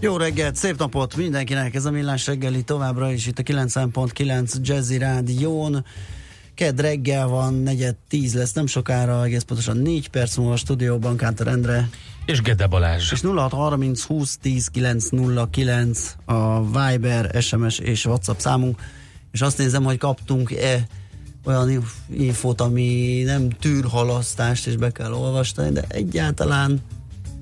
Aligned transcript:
Jó 0.00 0.16
reggelt, 0.16 0.56
szép 0.56 0.78
napot 0.78 1.16
mindenkinek, 1.16 1.74
ez 1.74 1.84
a 1.84 1.90
Millás 1.90 2.26
reggeli 2.26 2.62
továbbra 2.62 3.12
is 3.12 3.26
itt 3.26 3.38
a 3.38 3.42
90.9 3.42 4.60
Jazzy 4.60 4.98
Rádión. 4.98 5.84
Kedd 6.54 6.80
reggel 6.80 7.26
van, 7.26 7.54
negyed 7.54 7.96
tíz 8.08 8.34
lesz 8.34 8.52
nem 8.52 8.66
sokára, 8.66 9.24
egész 9.24 9.42
pontosan 9.42 9.76
négy 9.76 10.08
perc 10.08 10.36
múlva 10.36 10.52
a 10.52 10.56
stúdióban 10.56 11.16
Kántor 11.16 11.48
Endre. 11.48 11.88
És 12.26 12.42
Gede 12.42 12.66
Balázs. 12.66 13.12
És 13.12 13.20
0630 13.22 14.02
20 14.02 14.36
10 14.36 14.68
909 14.68 16.16
a 16.24 16.64
Viber, 16.64 17.42
SMS 17.42 17.78
és 17.78 18.04
WhatsApp 18.04 18.38
számunk. 18.38 18.80
És 19.32 19.40
azt 19.40 19.58
nézem, 19.58 19.84
hogy 19.84 19.98
kaptunk-e 19.98 20.86
olyan 21.44 21.84
infót, 22.10 22.60
ami 22.60 23.22
nem 23.24 23.48
tűr 23.50 23.84
halasztást, 23.84 24.66
és 24.66 24.76
be 24.76 24.90
kell 24.90 25.12
olvasni, 25.12 25.70
de 25.70 25.84
egyáltalán 25.88 26.82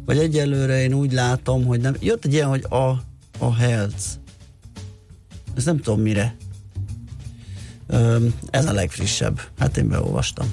vagy 0.04 0.18
egyelőre 0.18 0.82
én 0.82 0.92
úgy 0.92 1.12
látom, 1.12 1.64
hogy 1.64 1.80
nem. 1.80 1.96
Jött 2.00 2.24
egy 2.24 2.32
ilyen, 2.32 2.48
hogy 2.48 2.64
a, 2.68 3.02
a 3.38 3.54
health. 3.54 4.04
Ez 5.56 5.64
nem 5.64 5.80
tudom 5.80 6.00
mire. 6.00 6.36
Ez 8.50 8.66
a 8.66 8.72
legfrissebb. 8.72 9.40
Hát 9.58 9.76
én 9.76 9.88
beolvastam. 9.88 10.52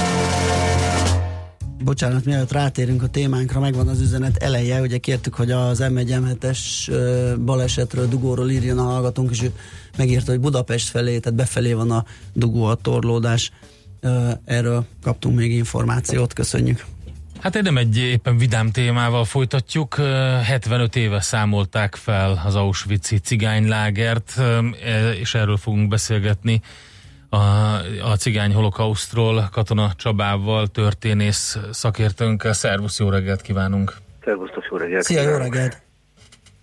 Bocsánat, 1.83 2.25
mielőtt 2.25 2.51
rátérünk 2.51 3.03
a 3.03 3.07
témánkra, 3.07 3.59
megvan 3.59 3.87
az 3.87 4.01
üzenet 4.01 4.37
eleje, 4.37 4.81
ugye 4.81 4.97
kértük, 4.97 5.33
hogy 5.33 5.51
az 5.51 5.83
M1 5.83 6.43
es 6.43 6.89
balesetről, 7.45 8.07
dugóról 8.07 8.49
írjon 8.49 8.77
a 8.77 8.83
hallgatónk, 8.83 9.31
és 9.31 9.41
ő 9.41 9.51
megírta, 9.97 10.31
hogy 10.31 10.39
Budapest 10.39 10.89
felé, 10.89 11.19
tehát 11.19 11.37
befelé 11.37 11.73
van 11.73 11.91
a 11.91 12.05
dugó, 12.33 12.63
a 12.63 12.75
torlódás. 12.75 13.51
Erről 14.45 14.85
kaptunk 15.03 15.35
még 15.35 15.51
információt, 15.51 16.33
köszönjük. 16.33 16.85
Hát 17.39 17.61
nem 17.61 17.77
egy 17.77 17.97
éppen 17.97 18.37
vidám 18.37 18.71
témával 18.71 19.25
folytatjuk. 19.25 19.95
75 19.95 20.95
éve 20.95 21.21
számolták 21.21 21.95
fel 21.95 22.41
az 22.45 22.55
Auschwitz-i 22.55 23.17
cigánylágert, 23.17 24.37
e, 24.37 25.11
és 25.11 25.33
erről 25.33 25.57
fogunk 25.57 25.87
beszélgetni 25.87 26.61
a, 27.33 27.37
a 28.11 28.15
cigány 28.15 28.53
holokausztról 28.53 29.49
Katona 29.51 29.89
Csabával, 29.95 30.67
történész 30.67 31.57
szakértőnkkel. 31.71 32.53
Szervusz, 32.53 32.99
jó 32.99 33.09
reggelt 33.09 33.41
kívánunk! 33.41 33.93
Szervusztok, 34.23 34.67
jó 34.71 34.77
reggelt! 34.77 35.03
Szia, 35.03 35.21
jó 35.21 35.37
reggelt! 35.37 35.81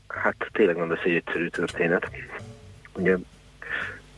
Hát 0.09 0.37
tényleg 0.53 0.77
nem 0.77 0.91
lesz 0.91 1.05
egy 1.05 1.15
egyszerű 1.15 1.49
történet. 1.49 2.11
Ugye 2.97 3.17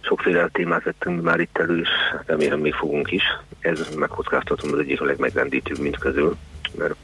sokféle 0.00 0.48
témát 0.52 0.82
vettünk 0.82 1.22
már 1.22 1.40
itt 1.40 1.58
elő, 1.58 1.80
és 1.80 1.88
remélem 2.26 2.60
még 2.60 2.74
fogunk 2.74 3.10
is. 3.10 3.22
Ez 3.60 3.94
megkockáztatom 3.94 4.72
az 4.72 4.78
egyik 4.78 5.00
a 5.00 5.04
legmegrendítőbb 5.04 5.78
mint 5.78 5.98
közül, 5.98 6.36
mert 6.78 6.94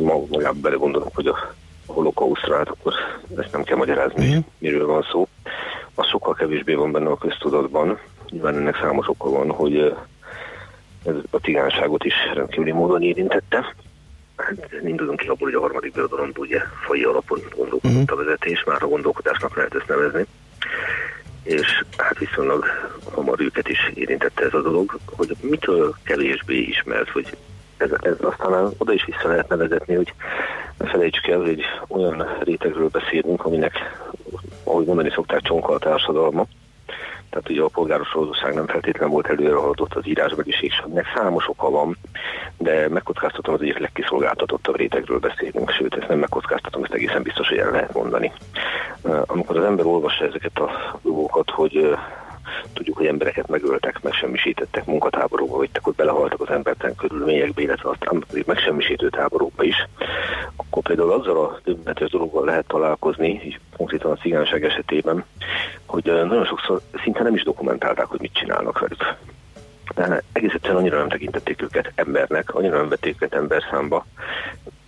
ma 0.00 0.18
magában 0.30 0.60
belegondolok, 0.60 1.14
hogy 1.14 1.26
a 1.26 1.54
holokausztra, 1.86 2.56
hát 2.56 2.68
akkor 2.68 2.92
ezt 3.36 3.52
nem 3.52 3.62
kell 3.62 3.76
magyarázni, 3.76 4.34
mm. 4.34 4.38
miről 4.58 4.86
van 4.86 5.06
szó. 5.10 5.28
Az 5.94 6.06
sokkal 6.06 6.34
kevésbé 6.34 6.74
van 6.74 6.92
benne 6.92 7.10
a 7.10 7.18
köztudatban, 7.18 7.98
Nyilván 8.34 8.56
ennek 8.56 8.76
számos 8.76 9.08
oka 9.08 9.30
van, 9.30 9.50
hogy 9.50 9.76
ez 11.04 11.14
a 11.30 11.36
cigánságot 11.36 12.04
is 12.04 12.14
rendkívüli 12.34 12.72
módon 12.72 13.02
érintette. 13.02 13.74
Hát 14.36 14.72
indulunk 14.84 15.18
ki 15.18 15.26
abból, 15.26 15.48
hogy 15.48 15.54
a 15.54 15.60
harmadik 15.60 15.92
birodalomban 15.92 16.42
ugye 16.42 16.60
fai 16.86 17.02
alapon 17.02 17.38
gondolkodott 17.56 18.00
uh-huh. 18.00 18.18
a 18.20 18.24
vezetés, 18.24 18.64
már 18.64 18.82
a 18.82 18.88
gondolkodásnak 18.88 19.56
lehet 19.56 19.74
ezt 19.74 19.88
nevezni. 19.88 20.26
És 21.42 21.84
hát 21.96 22.18
viszonylag 22.18 22.64
hamar 23.14 23.40
őket 23.40 23.68
is 23.68 23.90
érintette 23.94 24.44
ez 24.44 24.54
a 24.54 24.62
dolog, 24.62 24.98
hogy 25.16 25.36
mitől 25.40 25.94
kevésbé 26.04 26.58
ismert, 26.58 27.08
hogy 27.08 27.36
ez, 27.76 27.90
ez 28.00 28.16
aztán 28.20 28.70
oda 28.78 28.92
is 28.92 29.04
vissza 29.04 29.28
lehet 29.28 29.48
nevezetni, 29.48 29.94
hogy 29.94 30.14
ne 30.78 30.86
felejtsük 30.88 31.26
el, 31.26 31.40
hogy 31.40 31.62
olyan 31.88 32.26
rétegről 32.40 32.88
beszélünk, 32.88 33.44
aminek, 33.44 33.72
ahogy 34.64 34.86
mondani 34.86 35.10
szokták, 35.10 35.40
csonka 35.40 35.72
a 35.72 35.78
társadalma, 35.78 36.46
tehát 37.34 37.50
ugye 37.50 37.62
a 37.62 37.68
polgáros 37.68 38.16
nem 38.54 38.66
feltétlenül 38.66 39.12
volt 39.12 39.26
előre 39.26 39.54
haladott 39.54 39.94
az 39.94 40.06
írásbeliség, 40.06 40.72
ennek 40.86 41.06
számos 41.14 41.48
oka 41.48 41.70
van, 41.70 41.96
de 42.58 42.88
megkockáztatom 42.88 43.54
az 43.54 43.60
egyik 43.60 43.78
legkiszolgáltatottabb 43.78 44.76
rétegről 44.76 45.18
beszélünk, 45.18 45.70
sőt, 45.70 45.94
ezt 45.94 46.08
nem 46.08 46.18
megkockáztatom, 46.18 46.84
ezt 46.84 46.92
egészen 46.92 47.22
biztos, 47.22 47.48
hogy 47.48 47.58
el 47.58 47.70
lehet 47.70 47.94
mondani. 47.94 48.32
Amikor 49.26 49.56
az 49.56 49.64
ember 49.64 49.86
olvassa 49.86 50.24
ezeket 50.24 50.58
a 50.58 50.98
dolgokat, 51.02 51.50
hogy 51.50 51.96
Tudjuk, 52.72 52.96
hogy 52.96 53.06
embereket 53.06 53.48
megöltek, 53.48 54.02
megsemmisítettek, 54.02 54.84
munkatáborokba 54.84 55.58
vittek, 55.58 55.86
ott 55.86 55.96
belehaltak 55.96 56.40
az 56.40 56.48
embertelen 56.48 56.96
körülményekbe, 56.96 57.62
illetve 57.62 57.90
aztán 57.90 58.24
megsemmisítő 58.46 59.08
táborokba 59.08 59.62
is. 59.62 59.88
Akkor 60.56 60.82
például 60.82 61.12
azzal 61.12 61.44
a 61.44 61.60
döbbenetes 61.64 62.10
dologgal 62.10 62.44
lehet 62.44 62.66
találkozni, 62.66 63.58
konkrétan 63.76 64.10
a 64.10 64.16
cigányság 64.16 64.64
esetében, 64.64 65.24
hogy 65.86 66.04
nagyon 66.04 66.44
sokszor 66.44 66.80
szinte 67.02 67.22
nem 67.22 67.34
is 67.34 67.42
dokumentálták, 67.42 68.06
hogy 68.06 68.20
mit 68.20 68.34
csinálnak 68.34 68.78
velük. 68.78 69.16
De 69.94 70.22
egész 70.32 70.52
egyszerűen 70.52 70.78
annyira 70.78 70.98
nem 70.98 71.08
tekintették 71.08 71.62
őket 71.62 71.92
embernek, 71.94 72.54
annyira 72.54 72.76
nem 72.76 72.88
vették 72.88 73.14
őket 73.14 73.34
emberszámba, 73.34 74.06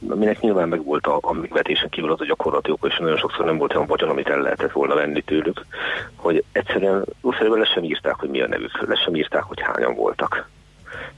aminek 0.08 0.40
nyilván 0.40 0.68
meg 0.68 0.84
volt 0.84 1.06
a, 1.06 1.18
a 1.20 1.32
megvetésen 1.32 1.88
kívül 1.88 2.12
az 2.12 2.20
a 2.20 2.24
gyakorlati 2.24 2.70
oka, 2.70 2.86
és 2.86 2.98
nagyon 2.98 3.16
sokszor 3.16 3.44
nem 3.44 3.58
volt 3.58 3.74
olyan 3.74 3.86
vagyon, 3.86 4.08
amit 4.08 4.28
el 4.28 4.40
lehetett 4.40 4.72
volna 4.72 4.94
venni 4.94 5.22
tőlük, 5.22 5.64
hogy 6.16 6.44
egyszerűen 6.52 7.04
úszerűen 7.20 7.58
le 7.58 7.64
sem 7.64 7.84
írták, 7.84 8.14
hogy 8.14 8.28
mi 8.28 8.40
a 8.40 8.48
nevük, 8.48 8.88
le 8.88 8.96
sem 9.04 9.14
írták, 9.14 9.42
hogy 9.42 9.60
hányan 9.60 9.94
voltak. 9.94 10.48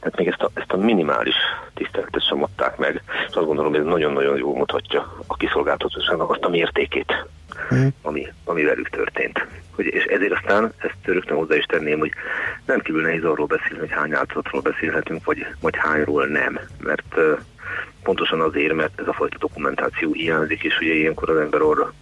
Tehát 0.01 0.17
még 0.17 0.27
ezt 0.27 0.43
a, 0.43 0.51
ezt 0.55 0.73
a 0.73 0.77
minimális 0.77 1.35
tiszteletet 1.75 2.27
sem 2.27 2.43
adták 2.43 2.77
meg, 2.77 3.03
és 3.29 3.35
azt 3.35 3.47
gondolom, 3.47 3.71
hogy 3.71 3.81
ez 3.81 3.87
nagyon-nagyon 3.87 4.37
jól 4.37 4.57
mutatja 4.57 5.15
a 5.27 5.37
kiszolgáltatóságnak 5.37 6.31
azt 6.31 6.45
a 6.45 6.49
mértékét, 6.49 7.27
mm. 7.75 7.87
ami, 8.03 8.27
ami 8.45 8.63
velük 8.63 8.89
történt. 8.89 9.47
Hogy, 9.75 9.87
és 9.87 10.05
ezért 10.05 10.33
aztán 10.33 10.73
ezt 10.79 10.97
rögtön 11.03 11.37
hozzá 11.37 11.57
is 11.57 11.65
tenném, 11.65 11.99
hogy 11.99 12.13
nem 12.67 12.81
kívül 12.81 13.03
nehéz 13.03 13.25
arról 13.25 13.47
beszélni, 13.47 13.79
hogy 13.79 13.91
hány 13.91 14.15
áldozatról 14.15 14.61
beszélhetünk, 14.61 15.25
vagy, 15.25 15.47
vagy 15.61 15.75
hányról 15.77 16.27
nem, 16.27 16.61
mert 16.81 17.15
pontosan 18.03 18.41
azért, 18.41 18.75
mert 18.75 19.01
ez 19.01 19.07
a 19.07 19.13
fajta 19.13 19.37
dokumentáció 19.39 20.13
hiányzik, 20.13 20.63
és 20.63 20.79
ugye 20.81 20.95
ilyenkor 20.95 21.31
az 21.31 21.37
ember 21.37 21.61
arra 21.61 21.93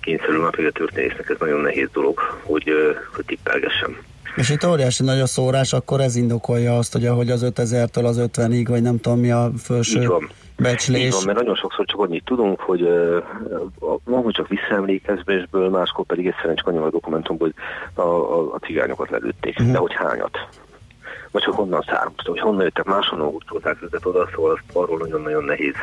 kényszerül, 0.00 0.40
már 0.40 0.66
a 0.66 0.70
történésznek 0.70 1.28
ez 1.28 1.36
nagyon 1.38 1.60
nehéz 1.60 1.88
dolog, 1.92 2.18
hogy, 2.42 2.72
hogy 3.14 3.24
tippelgessem. 3.24 3.96
És 4.36 4.50
itt 4.50 4.64
óriási 4.64 5.04
nagy 5.04 5.20
a 5.20 5.26
szórás, 5.26 5.72
akkor 5.72 6.00
ez 6.00 6.16
indokolja 6.16 6.76
azt, 6.76 6.92
hogy 6.92 7.06
ahogy 7.06 7.30
az 7.30 7.52
5000-től 7.54 8.04
az 8.04 8.20
50-ig, 8.32 8.64
vagy 8.68 8.82
nem 8.82 9.00
tudom 9.00 9.18
mi 9.18 9.30
a 9.30 9.50
felső 9.58 10.06
van. 10.06 10.28
becslés. 10.56 11.04
Így 11.04 11.12
van, 11.12 11.22
mert 11.24 11.38
nagyon 11.38 11.54
sokszor 11.54 11.84
csak 11.86 12.00
annyit 12.00 12.24
tudunk, 12.24 12.60
hogy 12.60 12.82
uh, 12.82 13.22
hogy 14.04 14.34
csak 14.34 14.48
visszaemlékezésből, 14.48 15.68
máskor 15.68 16.04
pedig 16.06 16.26
egyszerűen 16.26 16.56
csak 16.56 16.66
annyi 16.66 16.78
a 16.78 16.90
dokumentumból, 16.90 17.52
hogy 17.52 18.04
a, 18.04 18.08
a, 18.08 18.54
a 18.54 18.58
cigányokat 18.58 19.10
lelőtték, 19.10 19.58
uh-huh. 19.58 19.72
de 19.72 19.78
hogy 19.78 19.94
hányat 19.94 20.38
vagy 21.30 21.44
hogy 21.44 21.54
honnan 21.54 21.84
származtak, 21.86 22.26
hogy 22.26 22.40
honnan 22.40 22.62
jöttek, 22.62 22.84
máshonnan 22.84 23.28
húztolták 23.28 23.82
őket 23.82 24.06
oda, 24.06 24.28
szóval 24.34 24.50
azt 24.50 24.76
arról 24.76 24.98
nagyon-nagyon 24.98 25.44
nehéz 25.44 25.74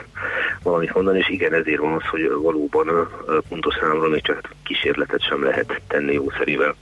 valamit 0.64 0.94
mondani, 0.94 1.18
és 1.18 1.30
igen, 1.30 1.54
ezért 1.54 1.80
van 1.80 1.94
az, 1.94 2.06
hogy 2.06 2.30
valóban 2.42 3.10
pontos 3.50 3.76
számról 3.80 4.10
még 4.10 4.22
csak 4.22 4.50
kísérletet 4.64 5.22
sem 5.22 5.44
lehet 5.44 5.82
tenni 5.88 6.14
jószerivel. 6.14 6.76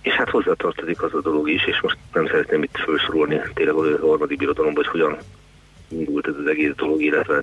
És 0.00 0.12
hát 0.12 0.30
hozzátartozik 0.30 1.02
az 1.02 1.14
a 1.14 1.20
dolog 1.20 1.48
is, 1.48 1.66
és 1.66 1.80
most 1.80 1.96
nem 2.12 2.26
szeretném 2.26 2.62
itt 2.62 2.76
felsorolni 2.76 3.40
tényleg 3.54 3.74
a 3.74 4.06
harmadik 4.06 4.38
birodalomban, 4.38 4.84
hogy 4.84 5.00
hogyan 5.00 5.18
indult 5.88 6.26
ez 6.26 6.34
az 6.40 6.46
egész 6.46 6.74
dolog, 6.76 7.02
illetve 7.02 7.42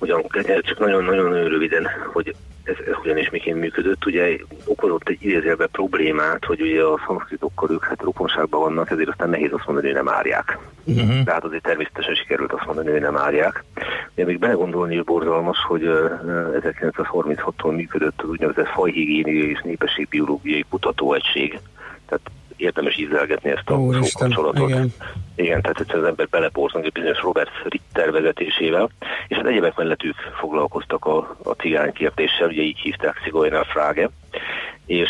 hogyan, 0.00 0.24
csak 0.60 0.78
nagyon-nagyon 0.78 1.48
röviden, 1.48 1.88
hogy 2.12 2.34
ez, 2.64 2.74
ez 2.86 2.94
hogyan 2.94 3.16
és 3.16 3.30
miként 3.30 3.58
működött, 3.60 4.06
ugye 4.06 4.36
okozott 4.64 5.08
egy 5.08 5.24
idézélbe 5.24 5.66
problémát, 5.66 6.44
hogy 6.44 6.60
ugye 6.60 6.82
a 6.82 7.00
szanszkritokkal 7.06 7.70
ők 7.70 7.84
hát 7.84 8.02
rokonságban 8.02 8.60
vannak, 8.60 8.90
ezért 8.90 9.08
aztán 9.08 9.30
nehéz 9.30 9.52
azt 9.52 9.66
mondani, 9.66 9.86
hogy 9.86 9.96
nem 9.96 10.08
árják. 10.08 10.58
Uh-huh. 10.84 11.24
Tehát 11.24 11.44
azért 11.44 11.62
természetesen 11.62 12.14
sikerült 12.14 12.52
azt 12.52 12.66
mondani, 12.66 12.90
hogy 12.90 13.00
nem 13.00 13.16
árják. 13.16 13.64
Én 14.14 14.26
még 14.26 14.38
belegondolni 14.38 14.94
is 14.94 15.02
borzalmas, 15.02 15.58
hogy 15.68 15.82
1936-tól 16.60 17.76
működött 17.76 18.22
az 18.22 18.28
úgynevezett 18.28 18.68
fajhigiéniai 18.68 19.50
és 19.50 19.60
népességbiológiai 19.62 20.64
kutatóegység. 20.68 21.60
Tehát 22.06 22.30
érdemes 22.60 22.96
ízelgetni 22.96 23.50
ezt 23.50 23.70
a 23.70 23.74
Ó, 23.74 23.88
kapcsolatot. 23.88 24.68
Igen. 24.68 24.92
igen, 25.34 25.62
tehát 25.62 25.92
az 25.92 26.04
ember 26.04 26.28
beleporzunk 26.28 26.84
egy 26.84 26.92
bizonyos 26.92 27.20
Robert 27.22 27.50
Ritter 27.64 28.10
vezetésével, 28.10 28.90
és 29.28 29.36
hát 29.36 29.46
egyébek 29.46 29.76
mellett 29.76 30.02
ők 30.02 30.16
foglalkoztak 30.40 31.04
a, 31.04 31.36
a 31.42 31.50
cigány 31.50 31.92
kérdéssel, 31.92 32.48
ugye 32.48 32.62
így 32.62 32.78
hívták 32.78 33.20
Szigolynál 33.24 33.64
Frage, 33.64 34.10
és 34.86 35.08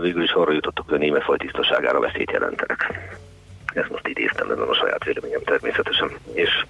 végül 0.00 0.22
is 0.22 0.32
arra 0.32 0.52
jutottak, 0.52 0.84
hogy 0.88 0.94
a 0.94 0.98
német 0.98 1.22
faj 1.22 1.36
tisztaságára 1.36 2.00
veszélyt 2.00 2.30
jelentenek. 2.30 2.92
Ezt 3.72 3.90
most 3.90 4.08
idéztem, 4.08 4.50
ez 4.50 4.58
a 4.58 4.74
saját 4.74 5.04
véleményem 5.04 5.42
természetesen. 5.44 6.10
És 6.32 6.64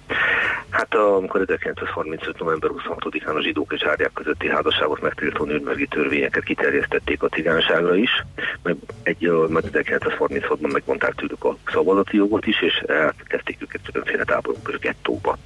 hát 0.69 0.95
amikor 0.95 1.41
1935. 1.41 2.39
november 2.39 2.69
26-án 2.73 3.35
a 3.35 3.41
zsidók 3.41 3.73
és 3.73 3.83
árják 3.83 4.13
közötti 4.13 4.49
házasságot 4.49 5.01
megtiltó 5.01 5.45
nőnbergi 5.45 5.87
törvényeket 5.87 6.43
kiterjesztették 6.43 7.23
a 7.23 7.27
cigányságra 7.27 7.95
is, 7.95 8.25
meg 8.63 8.75
egy, 9.03 9.31
majd 9.49 9.69
1936-ban 9.71 10.71
megmondták 10.71 11.15
tőlük 11.15 11.43
a 11.43 11.57
szabadati 11.71 12.17
jogot 12.17 12.45
is, 12.45 12.61
és 12.61 12.73
elkezdték 12.87 13.57
őket 13.61 13.81
különféle 13.91 14.23
táborok 14.23 14.69
és 14.71 14.79
gettóba 14.79 15.37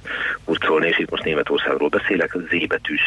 hurcolni, 0.44 0.86
és 0.86 0.98
itt 0.98 1.10
most 1.10 1.24
Németországról 1.24 1.88
beszélek, 1.88 2.36
zébetűs 2.50 3.02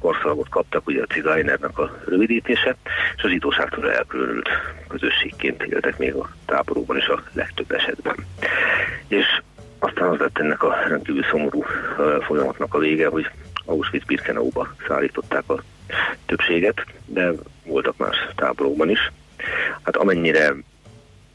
korszalagot 0.00 0.48
kaptak, 0.48 0.86
ugye 0.86 1.02
a 1.02 1.12
cigájnernek 1.12 1.78
a 1.78 1.98
rövidítése, 2.06 2.76
és 3.16 3.22
a 3.22 3.28
zsidóságtól 3.28 3.92
elkülönült 3.92 4.48
közösségként 4.88 5.62
éltek 5.62 5.98
még 5.98 6.14
a 6.14 6.30
táborokban 6.46 6.96
is 6.96 7.06
a 7.06 7.22
legtöbb 7.32 7.72
esetben. 7.82 8.16
És 9.08 9.26
aztán 9.78 10.08
az 10.08 10.18
lett 10.18 10.38
ennek 10.38 10.62
a 10.62 10.76
rendkívül 10.88 11.24
szomorú 11.30 11.64
folyamatnak 12.26 12.74
a 12.74 12.78
vége, 12.78 13.08
hogy 13.08 13.30
Auschwitz-Birkenauba 13.64 14.74
szállították 14.86 15.50
a 15.50 15.62
többséget, 16.26 16.84
de 17.06 17.32
voltak 17.64 17.96
más 17.96 18.16
táborokban 18.34 18.90
is. 18.90 19.12
Hát 19.82 19.96
amennyire 19.96 20.54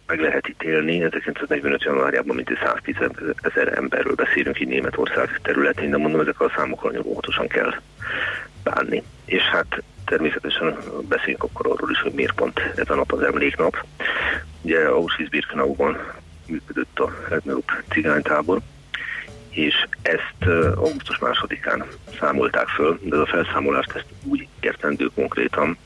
meg 0.07 0.19
lehet 0.19 0.47
ítélni, 0.47 1.03
1945. 1.03 1.83
januárjában 1.83 2.35
mintegy 2.35 2.57
110 2.63 2.95
ezer 3.41 3.77
emberről 3.77 4.15
beszélünk 4.15 4.59
így 4.59 4.67
Németország 4.67 5.39
területén, 5.44 5.89
de 5.89 5.97
mondom, 5.97 6.21
ezek 6.21 6.41
a 6.41 6.51
számokkal 6.55 6.91
nagyon 6.91 7.05
óvatosan 7.05 7.47
kell 7.47 7.73
bánni. 8.63 9.03
És 9.25 9.41
hát 9.41 9.83
természetesen 10.05 10.77
beszéljünk 11.09 11.44
akkor 11.44 11.65
arról 11.65 11.91
is, 11.91 12.01
hogy 12.01 12.13
miért 12.13 12.35
pont 12.35 12.59
ez 12.75 12.89
a 12.89 12.95
nap 12.95 13.11
az 13.11 13.21
emléknap. 13.21 13.85
Ugye 14.61 14.88
Auschwitz-Birkenauban 14.88 15.97
működött 16.47 16.99
a 16.99 17.13
legnagyobb 17.29 17.71
cigánytábor, 17.89 18.59
és 19.49 19.85
ezt 20.01 20.51
augusztus 20.75 21.17
másodikán 21.17 21.85
számolták 22.19 22.67
föl, 22.67 22.99
de 23.03 23.15
a 23.15 23.25
felszámolást 23.25 23.91
ezt 23.95 24.05
úgy 24.23 24.47
értendő 24.59 25.09
konkrétan, 25.15 25.77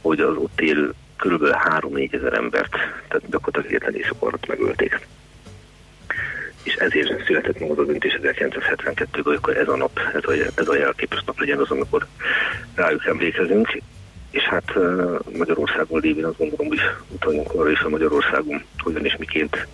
hogy 0.00 0.20
az 0.20 0.36
ott 0.36 0.60
élő 0.60 0.94
kb. 1.16 1.42
3-4 1.42 2.14
ezer 2.14 2.32
embert, 2.32 2.70
tehát 3.08 3.30
gyakorlatilag 3.30 3.66
egyetlen 3.66 3.94
éjszak 3.94 4.22
alatt 4.22 4.46
megölték. 4.46 5.06
És 6.62 6.74
ezért 6.74 7.24
született 7.24 7.60
meg 7.60 7.70
az 7.70 7.78
a 7.78 7.84
döntés 7.84 8.18
1972-ben, 8.22 9.38
hogy 9.42 9.54
ez 9.54 9.68
a 9.68 9.76
nap, 9.76 10.00
ez 10.14 10.24
a, 10.24 10.32
ez 10.54 10.68
a 10.68 10.76
jelképes 10.76 11.22
nap 11.26 11.38
legyen 11.38 11.58
az, 11.58 11.70
amikor 11.70 12.06
rájuk 12.74 13.06
emlékezünk, 13.06 13.80
és 14.36 14.42
hát 14.42 14.74
Magyarországon 15.38 16.00
lévén 16.00 16.24
azt 16.24 16.38
gondolom, 16.38 16.66
hogy 16.66 16.80
utaljunk 17.08 17.54
arra 17.54 17.70
is, 17.70 17.80
a 17.80 17.88
Magyarországon 17.88 18.62
hogyan 18.78 19.04
és 19.04 19.16
miként 19.16 19.66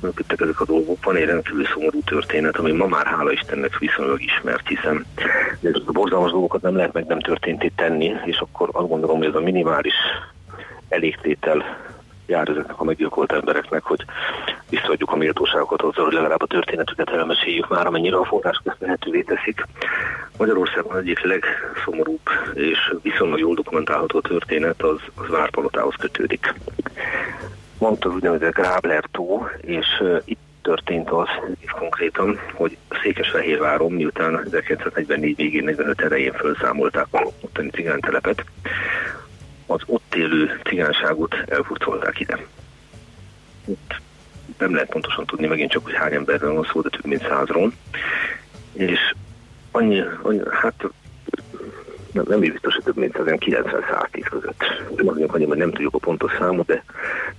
működtek 0.00 0.40
ezek 0.40 0.60
a 0.60 0.64
dolgok. 0.64 1.04
Van 1.04 1.16
egy 1.16 1.24
rendkívül 1.24 1.66
szomorú 1.66 2.00
történet, 2.04 2.56
ami 2.56 2.72
ma 2.72 2.86
már 2.86 3.06
hála 3.06 3.32
Istennek 3.32 3.78
viszonylag 3.78 4.22
ismert, 4.22 4.68
hiszen 4.68 5.06
a 5.86 5.92
borzalmas 5.92 6.30
dolgokat 6.30 6.62
nem 6.62 6.76
lehet 6.76 6.92
meg 6.92 7.06
nem 7.06 7.20
történt 7.20 7.72
tenni, 7.76 8.12
és 8.24 8.38
akkor 8.38 8.68
azt 8.72 8.88
gondolom, 8.88 9.16
hogy 9.16 9.26
ez 9.26 9.34
a 9.34 9.40
minimális 9.40 9.94
elégtétel 10.88 11.64
jár 12.26 12.48
ezeknek 12.48 12.80
a 12.80 12.84
meggyilkolt 12.84 13.32
embereknek, 13.32 13.82
hogy 13.82 14.04
visszaadjuk 14.68 15.12
a 15.12 15.16
méltóságokat 15.16 15.80
hozzá, 15.80 16.02
hogy 16.02 16.12
legalább 16.12 16.42
a 16.42 16.46
történetüket 16.46 17.10
elmeséljük 17.10 17.68
már, 17.68 17.86
amennyire 17.86 18.16
a 18.16 18.24
források 18.24 18.66
ezt 18.66 18.80
lehetővé 18.80 19.22
teszik. 19.22 19.66
Magyarországon 20.38 20.96
egyik 20.96 21.20
legszomorúbb 21.20 22.28
és 22.54 22.94
viszonylag 23.02 23.38
jól 23.38 23.54
dokumentálható 23.54 24.20
történet 24.20 24.82
az, 24.82 25.00
az 25.14 25.28
Várpalotához 25.28 25.94
kötődik. 25.98 26.54
Mondta 27.78 28.08
az 28.08 28.14
úgynevezett 28.14 28.54
Grábler 28.54 29.04
tó, 29.10 29.46
és 29.60 29.86
uh, 30.00 30.22
itt 30.24 30.38
történt 30.62 31.10
az 31.10 31.28
és 31.58 31.70
konkrétan, 31.70 32.38
hogy 32.54 32.76
Székesfehérváron, 33.02 33.92
miután 33.92 34.34
1944 34.44 35.36
végén 35.36 35.64
45 35.64 36.00
erején 36.00 36.32
felszámolták 36.32 37.06
a 37.10 37.26
ottani 37.40 37.70
cigánytelepet, 37.70 38.44
az 39.66 39.80
ott 39.86 40.14
élő 40.14 40.60
cigányságot 40.64 41.34
elfurcolták 41.46 42.20
ide. 42.20 42.46
Itt 43.64 44.00
nem 44.58 44.74
lehet 44.74 44.90
pontosan 44.90 45.26
tudni 45.26 45.46
megint 45.46 45.70
csak, 45.70 45.84
hogy 45.84 45.94
hány 45.94 46.14
emberről 46.14 46.54
van 46.54 46.68
szó, 46.72 46.80
de 46.80 46.88
több 46.88 47.06
mint 47.06 47.26
százról. 47.28 47.72
És 48.72 49.14
annyi, 49.70 50.02
annyi 50.22 50.40
hát 50.50 50.84
nem, 52.12 52.24
nem 52.28 52.40
biztos, 52.40 52.74
hogy 52.74 52.82
több 52.82 52.96
mint 52.96 53.16
90-110 53.18 54.26
között. 54.30 54.60
Nem 54.96 55.04
mondjuk 55.04 55.34
annyi, 55.34 55.44
hogy 55.44 55.58
nem 55.58 55.70
tudjuk 55.70 55.94
a 55.94 55.98
pontos 55.98 56.32
számot, 56.38 56.66
de 56.66 56.82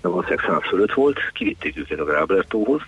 valószínűleg 0.02 0.46
száz 0.48 0.62
fölött 0.70 0.94
volt. 0.94 1.20
Kivitték 1.34 1.78
őket 1.78 2.00
a 2.00 2.04
Gráblertóhoz 2.04 2.82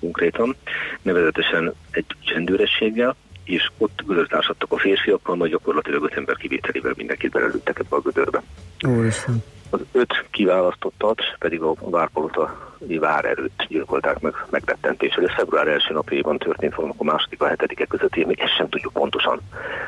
konkrétan, 0.00 0.56
nevezetesen 1.02 1.74
egy 1.90 2.04
csendőrességgel, 2.20 3.16
és 3.46 3.70
ott 3.78 4.02
gödörtársadtak 4.06 4.72
a 4.72 4.78
férfiakkal, 4.78 5.36
majd 5.36 5.50
gyakorlatilag 5.50 6.02
öt 6.02 6.16
ember 6.16 6.36
kivételével 6.36 6.92
mindenkit 6.96 7.30
belelőttek 7.30 7.78
ebbe 7.78 7.96
a 7.96 8.00
gödörbe. 8.00 8.42
Úristen. 8.86 9.42
Az 9.70 9.80
öt 9.92 10.24
kiválasztottat 10.30 11.22
pedig 11.38 11.60
a 11.60 11.74
várpalota 11.90 12.74
várerőt 12.78 13.66
gyilkolták 13.68 14.20
meg 14.20 14.34
megrettentésre. 14.50 15.22
Ez 15.22 15.34
február 15.34 15.68
első 15.68 15.94
napjában 15.94 16.38
történt 16.38 16.74
volna, 16.74 16.92
a 16.96 17.04
második 17.04 17.42
a 17.42 17.46
hetedike 17.46 17.84
között, 17.84 18.14
még 18.14 18.40
ezt 18.40 18.56
sem 18.56 18.68
tudjuk 18.68 18.92
pontosan, 18.92 19.40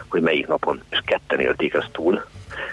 hogy 0.08 0.20
melyik 0.20 0.46
napon, 0.46 0.82
és 0.90 1.00
ketten 1.04 1.40
élték 1.40 1.74
ezt 1.74 1.90
túl. 1.92 2.24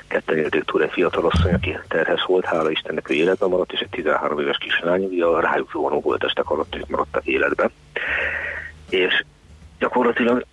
Ketten 0.08 0.38
élték 0.38 0.64
túl 0.64 0.84
egy 0.84 0.92
fiatal 0.92 1.26
asszony, 1.26 1.54
aki 1.54 1.78
terhes 1.88 2.24
volt, 2.24 2.46
hála 2.46 2.72
Istennek 2.72 3.10
ő 3.10 3.14
életben 3.14 3.50
maradt, 3.50 3.72
és 3.72 3.80
egy 3.80 3.90
13 3.90 4.40
éves 4.40 4.58
kislány, 4.58 5.04
ugye 5.04 5.26
a 5.26 5.40
rájuk 5.40 5.72
zuhanó 5.72 6.02
volt 6.02 6.24
estek 6.24 6.50
alatt, 6.50 6.76
ők 6.76 6.88
maradtak 6.88 7.26
életben. 7.26 7.72
És 8.90 9.24
gyakorlatilag 9.80 10.46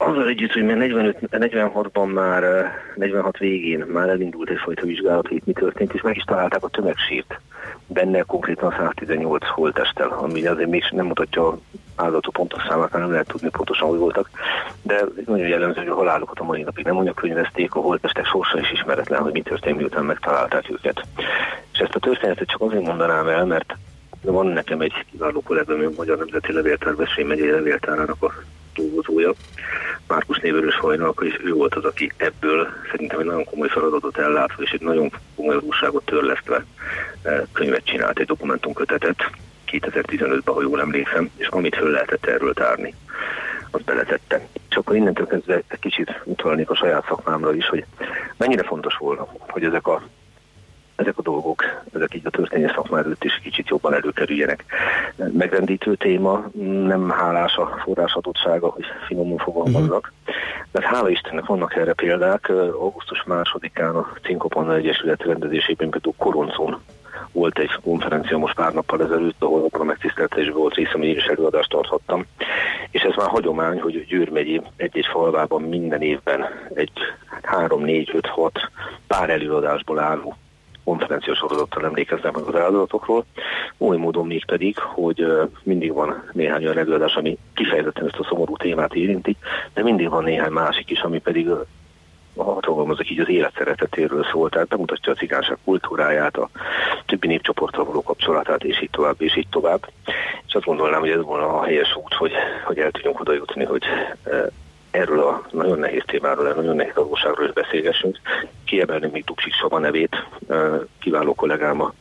azzal 0.00 0.28
együtt, 0.28 0.52
hogy 0.52 0.64
45, 0.64 1.18
46-ban 1.30 2.12
már, 2.12 2.72
46 2.94 3.38
végén 3.38 3.78
már 3.78 4.08
elindult 4.08 4.50
egyfajta 4.50 4.86
vizsgálat, 4.86 5.28
hogy 5.28 5.42
mi 5.44 5.52
történt, 5.52 5.92
és 5.92 6.02
meg 6.02 6.16
is 6.16 6.22
találták 6.22 6.64
a 6.64 6.68
tömegsírt. 6.68 7.40
Benne 7.86 8.20
konkrétan 8.20 8.74
118 8.78 9.46
holtesttel, 9.46 10.08
ami 10.08 10.46
azért 10.46 10.68
még 10.68 10.82
nem 10.90 11.06
mutatja 11.06 11.58
áldozatok 11.96 12.32
pontos 12.32 12.62
számát, 12.68 12.92
nem 12.92 13.10
lehet 13.10 13.26
tudni 13.26 13.48
pontosan, 13.48 13.88
hogy 13.88 13.98
voltak, 13.98 14.30
de 14.82 15.04
nagyon 15.26 15.46
jellemző, 15.46 15.80
hogy 15.80 15.88
a 15.88 15.94
halálukat 15.94 16.38
a 16.38 16.44
mai 16.44 16.62
napig 16.62 16.84
nem 16.84 16.96
anyakönyvezték, 16.96 17.74
a 17.74 17.80
holtestek 17.80 18.26
sorsa 18.26 18.58
is 18.58 18.72
ismeretlen, 18.72 19.22
hogy 19.22 19.32
mi 19.32 19.42
történt, 19.42 19.76
miután 19.76 20.04
megtalálták 20.04 20.70
őket. 20.70 21.02
És 21.72 21.78
ezt 21.78 21.94
a 21.94 21.98
történetet 22.00 22.48
csak 22.48 22.60
azért 22.60 22.86
mondanám 22.86 23.28
el, 23.28 23.44
mert 23.44 23.74
van 24.22 24.46
nekem 24.46 24.80
egy 24.80 25.04
kiváló 25.10 25.40
kollégám, 25.40 25.86
a 25.86 25.90
Magyar 25.96 26.18
Nemzeti 26.18 26.52
Levéltár 26.52 26.96
Veszély 26.96 27.24
megyei 27.24 27.50
levéltárának 27.50 28.22
a 28.22 28.32
dolgozója, 28.74 29.32
Márkus 30.06 30.38
névörös 30.38 30.76
hajnalka, 30.76 31.24
és 31.24 31.38
ő 31.44 31.52
volt 31.52 31.74
az, 31.74 31.84
aki 31.84 32.12
ebből 32.16 32.68
szerintem 32.90 33.18
egy 33.18 33.24
nagyon 33.24 33.44
komoly 33.44 33.68
feladatot 33.68 34.18
ellátva, 34.18 34.62
és 34.62 34.70
egy 34.70 34.80
nagyon 34.80 35.12
komoly 35.36 35.56
újságot 35.56 36.04
törlesztve 36.04 36.64
eh, 37.22 37.40
könyvet 37.52 37.84
csinált, 37.84 38.18
egy 38.18 38.26
dokumentumkötetet 38.26 39.30
2015-ben, 39.70 40.54
ha 40.54 40.62
jól 40.62 40.80
emlékszem, 40.80 41.30
és 41.36 41.46
amit 41.46 41.76
föl 41.76 41.90
lehetett 41.90 42.26
erről 42.26 42.54
tárni, 42.54 42.94
azt 43.70 43.84
beletette. 43.84 44.46
És 44.70 44.76
akkor 44.76 44.96
innentől 44.96 45.26
kezdve 45.26 45.62
egy 45.68 45.78
kicsit 45.78 46.20
utalnék 46.24 46.70
a 46.70 46.76
saját 46.76 47.06
szakmámra 47.08 47.54
is, 47.54 47.68
hogy 47.68 47.84
mennyire 48.36 48.62
fontos 48.62 48.96
volna, 48.96 49.26
hogy 49.38 49.64
ezek 49.64 49.86
a 49.86 50.02
ezek 51.00 51.18
a 51.18 51.22
dolgok, 51.22 51.64
ezek 51.94 52.14
így 52.14 52.26
a 52.26 52.30
történelmi 52.30 52.72
szakma 52.74 52.98
előtt 52.98 53.24
is 53.24 53.40
kicsit 53.42 53.68
jobban 53.68 53.94
előkerüljenek. 53.94 54.64
Megrendítő 55.32 55.94
téma, 55.94 56.44
nem 56.86 57.10
hálás 57.10 57.56
a 57.56 57.80
forrás 57.84 58.12
adottsága, 58.12 58.68
hogy 58.68 58.84
finoman 59.06 59.38
fogalmaznak, 59.38 60.12
mert 60.72 60.86
hála 60.86 61.08
Istennek 61.08 61.46
vannak 61.46 61.76
erre 61.76 61.92
példák. 61.92 62.48
Augusztus 62.48 63.22
másodikán 63.22 63.94
a 63.94 64.12
Cinkoponna 64.22 64.74
Egyesület 64.74 65.22
rendezésében 65.22 65.90
például 65.90 66.14
Koroncon 66.16 66.80
volt 67.32 67.58
egy 67.58 67.70
konferencia 67.82 68.38
most 68.38 68.54
pár 68.54 68.72
nappal 68.72 69.02
ezelőtt, 69.02 69.42
ahol 69.42 69.68
a 69.70 69.84
megtiszteltetésben 69.84 70.56
volt 70.56 70.74
részem, 70.74 71.02
én 71.02 71.16
is 71.16 71.24
előadást 71.24 71.68
tarthattam. 71.68 72.26
És 72.90 73.02
ez 73.02 73.14
már 73.16 73.28
hagyomány, 73.28 73.80
hogy 73.80 74.06
Győr 74.06 74.30
megyi 74.30 74.62
egy-egy 74.76 75.06
falvában 75.06 75.62
minden 75.62 76.02
évben 76.02 76.44
egy 76.74 76.92
3-4-5-6 77.42 78.50
pár 79.06 79.30
előadásból 79.30 79.98
álló 79.98 80.36
konferenciás 80.84 81.38
sorozattal 81.38 81.84
emlékeznek 81.84 82.32
meg 82.32 82.44
az 82.44 82.54
áldozatokról. 82.54 83.24
Oly 83.78 83.96
módon 83.96 84.26
még 84.26 84.44
pedig, 84.44 84.78
hogy 84.78 85.26
mindig 85.62 85.92
van 85.92 86.24
néhány 86.32 86.64
olyan 86.64 86.78
előadás, 86.78 87.14
ami 87.14 87.38
kifejezetten 87.54 88.06
ezt 88.06 88.18
a 88.18 88.26
szomorú 88.28 88.56
témát 88.56 88.94
érinti, 88.94 89.36
de 89.74 89.82
mindig 89.82 90.08
van 90.08 90.24
néhány 90.24 90.52
másik 90.52 90.90
is, 90.90 91.00
ami 91.00 91.18
pedig 91.18 91.48
ha 92.36 92.58
fogalmazok 92.62 93.10
így, 93.10 93.20
az 93.20 93.28
élet 93.28 93.54
szeretetéről 93.56 94.24
szól, 94.24 94.48
tehát 94.48 94.68
bemutatja 94.68 95.12
a 95.12 95.16
cigányság 95.16 95.58
kultúráját, 95.64 96.36
a 96.36 96.48
többi 97.06 97.26
népcsoporttal 97.26 97.84
való 97.84 98.02
kapcsolatát, 98.02 98.64
és 98.64 98.82
így 98.82 98.90
tovább, 98.90 99.22
és 99.22 99.36
így 99.36 99.48
tovább. 99.50 99.88
És 100.46 100.54
azt 100.54 100.64
gondolnám, 100.64 101.00
hogy 101.00 101.10
ez 101.10 101.22
volna 101.22 101.58
a 101.58 101.64
helyes 101.64 101.96
út, 101.96 102.14
hogy, 102.14 102.32
hogy 102.64 102.78
el 102.78 102.90
tudjunk 102.90 103.20
oda 103.20 103.32
jutni, 103.32 103.64
hogy 103.64 103.82
erről 104.90 105.20
a 105.20 105.46
nagyon 105.50 105.78
nehéz 105.78 106.02
témáról, 106.06 106.46
a 106.46 106.54
nagyon 106.54 106.76
nehéz 106.76 106.94
valóságról 106.94 107.46
is 107.46 107.52
beszélgessünk. 107.52 108.18
Kiemelni 108.70 109.08
még 109.12 109.24
Duksik 109.24 109.52
Saba 109.52 109.78
nevét, 109.78 110.26
kiváló 110.98 111.34
kollégám 111.34 111.92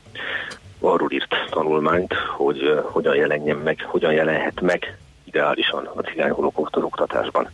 arról 0.80 1.12
írt 1.12 1.36
tanulmányt, 1.50 2.14
hogy 2.14 2.82
hogyan 2.84 3.16
jelenjen 3.16 3.58
meg, 3.58 3.82
hogyan 3.88 4.14
jelenhet 4.14 4.62
meg 4.62 4.98
ideálisan 5.24 5.86
a 5.96 6.02
cigány 6.02 6.30
holokauszт 6.30 6.76
az 6.76 6.84
oktatásban. 6.84 7.50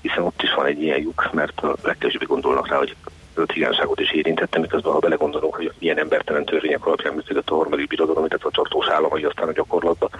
Hiszen 0.00 0.22
ott 0.22 0.42
is 0.42 0.54
van 0.54 0.66
egy 0.66 0.82
ilyen 0.82 0.98
lyuk, 0.98 1.28
mert 1.32 1.60
a 1.60 1.74
legkevésbé 1.82 2.24
gondolnak 2.24 2.68
rá, 2.68 2.76
hogy 2.76 2.96
a 3.34 3.40
cigányságot 3.40 4.00
is 4.00 4.12
érintette, 4.12 4.58
miközben 4.58 4.92
ha 4.92 4.98
belegondolunk, 4.98 5.54
hogy 5.54 5.72
milyen 5.78 5.98
embertelen 5.98 6.44
törvények 6.44 6.86
alapján 6.86 7.14
működött 7.14 7.50
a 7.50 7.54
harmadik 7.54 7.88
birodalom, 7.88 8.24
illetve 8.24 8.48
a 8.48 8.54
csartós 8.54 8.88
állam, 8.88 9.10
hogy 9.10 9.24
aztán 9.24 9.48
a 9.48 9.52
gyakorlatban, 9.52 10.10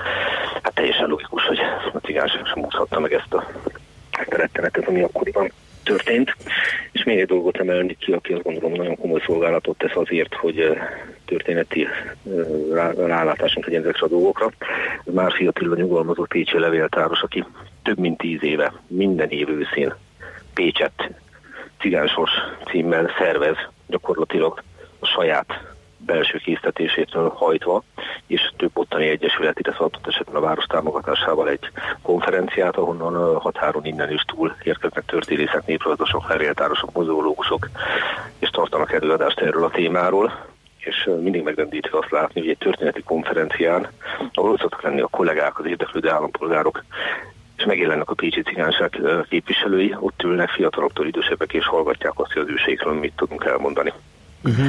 hát 0.62 0.75
teljesen 0.75 1.09
logikus, 1.09 1.45
hogy 1.47 1.59
a 1.93 1.99
cigányság 1.99 2.47
sem 2.47 2.64
úszhatta 2.64 3.00
meg 3.00 3.12
ezt 3.12 3.35
a 3.35 3.47
rettenetet, 4.28 4.88
ami 4.88 5.02
akkoriban 5.02 5.52
történt. 5.87 6.37
És 6.93 7.05
még 7.05 7.19
egy 7.19 7.26
dolgot 7.26 7.57
emelni 7.59 7.97
ki, 8.00 8.12
aki 8.12 8.33
azt 8.33 8.43
gondolom 8.43 8.73
nagyon 8.73 8.97
komoly 8.97 9.21
szolgálatot 9.26 9.78
tesz 9.78 9.97
azért, 9.97 10.35
hogy 10.35 10.71
történeti 11.25 11.87
rálátásunk 12.97 13.66
legyen 13.66 13.83
ezekre 13.83 14.07
a 14.07 14.09
dolgokra. 14.09 14.50
Már 15.05 15.33
Attila 15.47 15.76
nyugalmazott 15.76 16.28
Pécsi 16.28 16.59
levéltáros, 16.59 17.21
aki 17.21 17.45
több 17.83 17.99
mint 17.99 18.19
tíz 18.19 18.43
éve 18.43 18.73
minden 18.87 19.28
év 19.28 19.49
őszén 19.49 19.95
Pécset 20.55 21.11
cigánsos 21.81 22.31
címmel 22.71 23.11
szervez 23.19 23.57
gyakorlatilag 23.87 24.62
a 24.99 25.07
saját 25.07 25.75
belső 26.06 26.38
készítésétől 26.38 27.28
hajtva, 27.28 27.82
és 28.26 28.50
több 28.56 28.70
ottani 28.75 29.08
egyesület, 29.08 29.58
illetve 29.58 29.84
adott 29.84 30.06
esetben 30.06 30.34
a 30.34 30.46
város 30.46 30.64
támogatásával 30.64 31.48
egy 31.48 31.70
konferenciát, 32.02 32.76
ahonnan 32.76 33.38
határon 33.38 33.84
innen 33.84 34.12
is 34.12 34.22
túl 34.22 34.56
érkeznek 34.62 35.04
történészek, 35.04 35.66
néprajzosok, 35.66 36.25
feléltárosok, 36.25 36.92
mozoológusok, 36.92 37.68
és 38.38 38.48
tartanak 38.48 38.92
előadást 38.92 39.40
erről 39.40 39.64
a 39.64 39.70
témáról 39.70 40.54
és 40.86 41.10
mindig 41.22 41.42
megrendítik 41.42 41.94
azt 41.94 42.10
látni, 42.10 42.40
hogy 42.40 42.50
egy 42.50 42.58
történeti 42.58 43.02
konferencián, 43.02 43.88
ahol 44.32 44.58
szoktak 44.58 44.82
lenni 44.82 45.00
a 45.00 45.06
kollégák, 45.06 45.58
az 45.58 45.66
érdeklődő 45.66 46.10
állampolgárok, 46.10 46.84
és 47.56 47.64
megjelennek 47.64 48.10
a 48.10 48.14
Pécsi 48.14 48.42
cigányság 48.42 49.00
képviselői, 49.28 49.96
ott 50.00 50.22
ülnek 50.22 50.48
fiataloktól 50.48 51.06
idősebbek, 51.06 51.52
és 51.52 51.66
hallgatják 51.66 52.12
azt, 52.14 52.32
hogy 52.32 52.42
az 52.42 52.48
őségről 52.48 52.94
mit 52.94 53.12
tudunk 53.16 53.44
elmondani. 53.44 53.92
Uh-huh. 54.44 54.66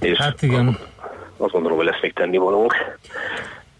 És 0.00 0.18
hát 0.18 0.42
igen. 0.42 0.78
Azt 1.36 1.52
gondolom, 1.52 1.76
hogy 1.76 1.86
lesz 1.86 2.00
még 2.00 2.12
tennivalónk. 2.12 2.74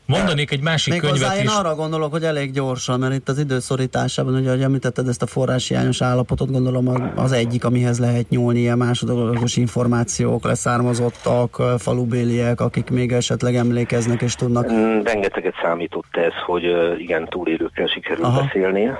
Mondanék 0.06 0.50
egy 0.50 0.62
másik 0.62 0.92
Még 0.92 1.00
könyvet 1.00 1.20
hozzá 1.20 1.34
is. 1.34 1.40
én 1.40 1.48
arra 1.48 1.74
gondolok, 1.74 2.12
hogy 2.12 2.22
elég 2.22 2.52
gyorsan, 2.52 2.98
mert 2.98 3.14
itt 3.14 3.28
az 3.28 3.38
időszorításában, 3.38 4.34
ugye, 4.34 4.50
hogy 4.50 4.62
említetted 4.62 5.08
ezt 5.08 5.22
a 5.22 5.26
forráshiányos 5.26 6.02
állapotot, 6.02 6.50
gondolom 6.50 7.12
az 7.16 7.32
egyik, 7.32 7.64
amihez 7.64 7.98
lehet 7.98 8.28
nyúlni 8.28 8.58
ilyen 8.58 8.78
másodlagos 8.78 9.56
információk, 9.56 10.44
leszármazottak, 10.44 11.62
falubéliek, 11.78 12.60
akik 12.60 12.90
még 12.90 13.12
esetleg 13.12 13.54
emlékeznek 13.54 14.22
és 14.22 14.34
tudnak. 14.34 14.72
Mm, 14.72 15.00
rengeteget 15.02 15.54
számított 15.62 16.16
ez, 16.16 16.32
hogy 16.46 16.62
igen, 16.98 17.28
túlélőkkel 17.28 17.86
sikerül 17.86 18.24
Aha. 18.24 18.42
beszélni, 18.42 18.90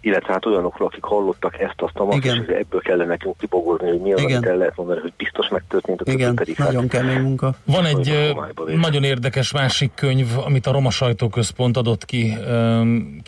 illetve 0.00 0.32
hát 0.32 0.46
olyanokról, 0.46 0.88
akik 0.88 1.04
hallottak 1.04 1.60
ezt, 1.60 1.74
azt 1.76 1.96
a 1.96 2.16
és 2.16 2.30
ebből 2.46 2.80
kellene 2.80 3.08
nekünk 3.08 3.38
kibogozni, 3.38 3.88
hogy 3.88 4.00
mi 4.00 4.12
az, 4.12 4.20
igen. 4.20 4.36
amit 4.36 4.48
el 4.48 4.56
lehet 4.56 4.76
mondani, 4.76 5.00
hogy 5.00 5.12
biztos 5.16 5.48
megtörtént, 5.48 6.00
a 6.00 6.10
igen, 6.10 6.34
pedig 6.34 6.58
nagyon 6.58 6.80
hát, 6.80 6.90
kemény 6.90 7.20
munka. 7.20 7.54
Van 7.64 7.84
egy 7.84 8.34
nagyon 8.76 9.04
érdekes 9.04 9.52
másik 9.52 9.90
könyv, 9.94 10.20
könyv, 10.20 10.46
amit 10.46 10.66
a 10.66 10.72
Roma 10.72 10.90
Sajtóközpont 10.90 11.76
adott 11.76 12.04
ki, 12.04 12.36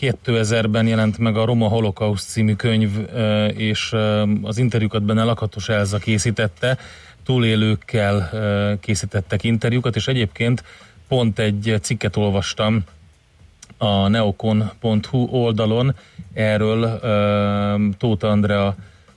2000-ben 0.01 0.87
jelent 0.87 1.19
meg 1.19 1.37
a 1.37 1.45
Roma 1.45 1.69
Holokauszt 1.69 2.29
című 2.29 2.55
könyv, 2.55 2.91
és 3.57 3.95
az 4.43 4.59
interjúkat 4.59 5.03
benne 5.03 5.25
Lakatos 5.25 5.69
Elza 5.69 5.99
készítette, 5.99 6.79
túlélőkkel 7.25 8.31
készítettek 8.81 9.45
interjúkat, 9.45 9.97
és 9.97 10.09
egyébként 10.09 10.65
pont 11.09 11.39
egy 11.39 11.75
cikket 11.81 12.17
olvastam 12.17 12.83
a 13.83 14.09
neokon.hu 14.09 15.29
oldalon 15.31 15.95
erről 16.33 17.01
Tóth 17.99 18.25
Andrea 18.25 18.75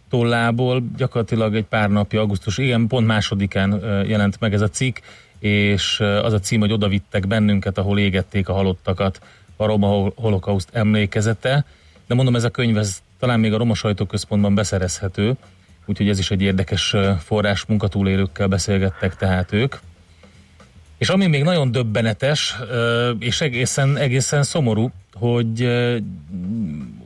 tollából, 0.09 0.83
gyakorlatilag 0.97 1.55
egy 1.55 1.65
pár 1.65 1.89
napja, 1.89 2.19
augusztus, 2.19 2.57
igen, 2.57 2.87
pont 2.87 3.07
másodikán 3.07 3.81
jelent 4.07 4.39
meg 4.39 4.53
ez 4.53 4.61
a 4.61 4.69
cikk, 4.69 4.97
és 5.39 5.99
az 5.99 6.33
a 6.33 6.39
cím, 6.39 6.59
hogy 6.59 6.71
oda 6.71 6.87
vittek 6.87 7.27
bennünket, 7.27 7.77
ahol 7.77 7.99
égették 7.99 8.49
a 8.49 8.53
halottakat, 8.53 9.21
a 9.55 9.65
Roma 9.65 10.11
holokauszt 10.15 10.69
emlékezete, 10.71 11.65
de 12.07 12.15
mondom, 12.15 12.35
ez 12.35 12.43
a 12.43 12.49
könyv 12.49 12.77
ez 12.77 13.01
talán 13.19 13.39
még 13.39 13.53
a 13.53 13.57
Roma 13.57 13.73
Sajtóközpontban 13.73 14.55
beszerezhető, 14.55 15.35
úgyhogy 15.85 16.09
ez 16.09 16.19
is 16.19 16.31
egy 16.31 16.41
érdekes 16.41 16.95
forrás, 17.19 17.65
munkatúlélőkkel 17.65 18.47
beszélgettek 18.47 19.15
tehát 19.15 19.53
ők. 19.53 19.75
És 20.97 21.09
ami 21.09 21.27
még 21.27 21.43
nagyon 21.43 21.71
döbbenetes, 21.71 22.55
és 23.19 23.41
egészen, 23.41 23.97
egészen 23.97 24.43
szomorú, 24.43 24.91
hogy 25.13 25.69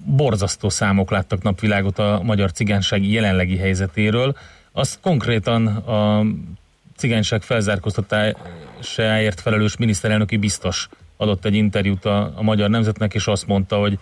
borzasztó 0.06 0.70
számok 0.70 1.12
láttak 1.12 1.42
napvilágot 1.42 2.00
a 2.00 2.22
magyar 2.24 2.52
cigányság 2.52 3.04
jelenlegi 3.04 3.58
helyzetéről. 3.58 4.38
Az 4.72 4.98
konkrétan 5.02 5.68
a 5.68 6.26
cigányság 6.96 7.42
felzárkóztatásáért 7.42 9.42
felelős 9.42 9.78
miniszterelnöki 9.78 10.38
biztos 10.38 10.90
adott 11.18 11.46
egy 11.46 11.56
interjút 11.56 12.06
a, 12.06 12.34
a 12.36 12.42
Magyar 12.42 12.70
Nemzetnek, 12.70 13.14
és 13.14 13.28
azt 13.28 13.48
mondta, 13.48 13.78
hogy 13.78 14.00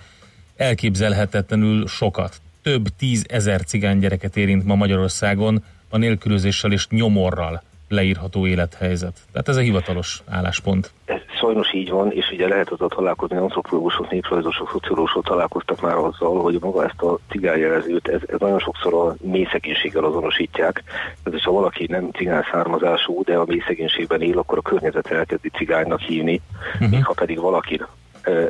elképzelhetetlenül 0.55 1.87
sokat, 1.87 2.41
több 2.61 2.87
tízezer 2.97 3.63
cigány 3.63 3.99
gyereket 3.99 4.37
érint 4.37 4.65
ma 4.65 4.75
Magyarországon 4.75 5.63
a 5.89 5.97
nélkülözéssel 5.97 6.71
és 6.71 6.87
nyomorral 6.87 7.63
leírható 7.89 8.47
élethelyzet. 8.47 9.19
Tehát 9.31 9.47
ez 9.47 9.55
a 9.55 9.59
hivatalos 9.59 10.21
álláspont. 10.29 10.91
Ez 11.05 11.19
sajnos 11.39 11.73
így 11.73 11.89
van, 11.89 12.11
és 12.11 12.29
ugye 12.31 12.47
lehet 12.47 12.71
ott 12.71 12.89
találkozni, 12.89 13.37
antropológusok, 13.37 14.11
néprajzosok, 14.11 14.69
szociológusok 14.71 15.25
találkoztak 15.25 15.81
már 15.81 15.95
azzal, 15.95 16.41
hogy 16.41 16.57
maga 16.61 16.83
ezt 16.83 17.01
a 17.01 17.17
cigányjelezőt, 17.29 18.07
ez, 18.07 18.21
ez 18.27 18.39
nagyon 18.39 18.59
sokszor 18.59 18.93
a 18.93 19.15
mély 19.21 19.47
szegénységgel 19.51 20.03
azonosítják. 20.03 20.83
Ez 21.23 21.43
ha 21.43 21.51
valaki 21.51 21.85
nem 21.89 22.11
cigány 22.11 22.43
származású, 22.51 23.23
de 23.23 23.37
a 23.37 23.45
mély 23.47 23.63
szegénységben 23.67 24.21
él, 24.21 24.37
akkor 24.37 24.57
a 24.57 24.61
környezet 24.61 25.07
elkezdi 25.07 25.49
cigánynak 25.49 25.99
hívni, 25.99 26.41
uh-huh. 26.79 27.01
ha 27.01 27.13
pedig 27.13 27.39
valaki 27.39 27.81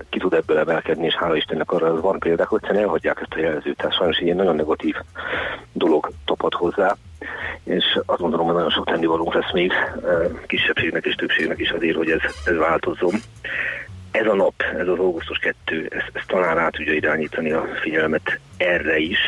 ki 0.10 0.20
tud 0.20 0.34
ebből 0.34 0.58
emelkedni, 0.58 1.06
és 1.06 1.16
hála 1.16 1.36
Istennek 1.36 1.72
arra 1.72 2.02
van 2.02 2.20
példák, 2.20 2.48
hogy 2.48 2.62
elhagyják 2.64 3.20
ezt 3.22 3.34
a 3.34 3.40
jelzőt. 3.40 3.78
Tehát 3.78 3.96
sajnos 3.96 4.18
egy 4.18 4.36
nagyon 4.36 4.56
negatív 4.56 4.96
dolog 5.74 6.12
tapad 6.26 6.54
hozzá, 6.54 6.96
és 7.64 8.00
azt 8.06 8.20
gondolom, 8.20 8.46
hogy 8.46 8.56
nagyon 8.56 8.70
sok 8.70 8.86
tennivalónk 8.86 9.34
lesz 9.34 9.52
még 9.54 9.74
kisebbségnek 10.46 11.06
és 11.06 11.16
többségnek 11.16 11.60
is 11.60 11.70
azért, 11.70 11.96
hogy 11.96 12.10
ez, 12.10 12.22
ez 12.46 12.56
változzon. 12.56 13.14
Ez 14.12 14.26
a 14.26 14.36
nap, 14.36 14.54
ez 14.78 14.88
az 14.88 15.00
augusztus 15.00 15.38
2, 15.38 15.88
ez, 15.92 16.04
ez 16.14 16.22
talán 16.28 16.56
rá 16.56 16.70
tudja 16.70 16.94
irányítani 16.94 17.52
a 17.52 17.68
figyelmet 17.82 18.40
erre 18.58 18.98
is, 18.98 19.20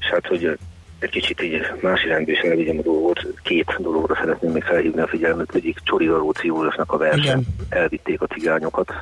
és 0.00 0.06
hát, 0.06 0.26
hogy 0.26 0.58
egy 0.98 1.10
kicsit 1.10 1.42
így 1.42 1.70
más 1.80 2.04
irányba 2.04 2.30
is 2.30 2.38
elvigyem 2.38 2.78
a 2.78 2.82
dolgot. 2.82 3.26
Két 3.42 3.76
dologra 3.78 4.14
szeretném 4.14 4.52
még 4.52 4.62
felhívni 4.62 5.00
a 5.00 5.06
figyelmet. 5.06 5.54
Egyik 5.54 5.78
Csori 5.82 6.06
Daróci 6.06 6.46
Józsefnek 6.46 6.92
a 6.92 6.96
verse. 6.96 7.38
Elvitték 7.68 8.20
a 8.20 8.26
cigányokat, 8.26 8.92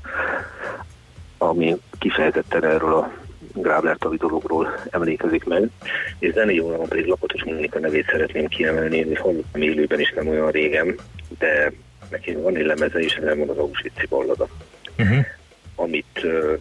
ami 1.38 1.76
kifejezetten 1.98 2.64
erről 2.64 2.94
a 2.94 3.12
Grábler 3.62 3.96
Tavi 3.96 4.16
dologról 4.16 4.74
emlékezik 4.90 5.44
meg, 5.44 5.70
és 6.18 6.32
Zeni 6.32 6.54
Jónalon 6.54 6.88
pedig 6.88 7.06
Lakatos 7.06 7.44
Monika 7.44 7.78
nevét 7.78 8.08
szeretném 8.10 8.46
kiemelni, 8.46 8.96
és 8.96 9.18
hallottam 9.18 9.62
élőben 9.62 10.00
is 10.00 10.12
nem 10.12 10.28
olyan 10.28 10.50
régen, 10.50 10.94
de 11.38 11.72
neki 12.10 12.34
van 12.34 12.56
egy 12.56 12.66
lemeze 12.66 13.00
is, 13.00 13.14
ez 13.14 13.36
van 13.36 13.48
az 13.48 13.58
Auschwitz 13.58 14.08
ballada, 14.08 14.48
uh-huh. 14.98 15.26
amit 15.74 16.20
uh, 16.22 16.58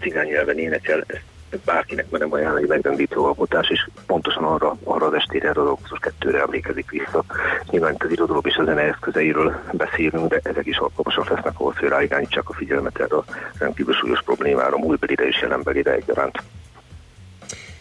cigány 0.00 0.26
nyelven 0.26 0.58
énekel, 0.58 1.04
ezt 1.06 1.29
bárkinek 1.64 2.10
merem 2.10 2.32
ajánlani 2.32 2.66
megrendítő 2.66 3.16
alkotás, 3.16 3.68
és 3.68 3.88
pontosan 4.06 4.44
arra, 4.44 4.76
arra 4.84 5.06
az 5.06 5.14
estére, 5.14 5.48
erre 5.48 5.60
az 5.60 5.66
augusztus 5.66 5.98
2-re 6.20 6.40
emlékezik 6.40 6.90
vissza. 6.90 7.24
Nyilván 7.70 7.94
az 7.98 8.10
irodalom 8.10 8.42
és 8.44 8.56
a 8.56 8.64
zene 8.64 8.80
eszközeiről 8.80 9.60
beszélünk, 9.72 10.28
de 10.28 10.40
ezek 10.42 10.66
is 10.66 10.76
alkalmasak 10.76 11.28
lesznek 11.28 11.60
ahhoz, 11.60 11.76
hogy 11.76 11.88
ráirányítsák 11.88 12.48
a 12.48 12.52
figyelmet 12.52 13.00
erre 13.00 13.16
a 13.16 13.24
rendkívül 13.58 13.94
súlyos 13.94 14.22
problémára, 14.22 14.78
múltbelire 14.78 15.26
és 15.26 15.40
jelenbelire 15.40 15.92
egyaránt. 15.92 16.42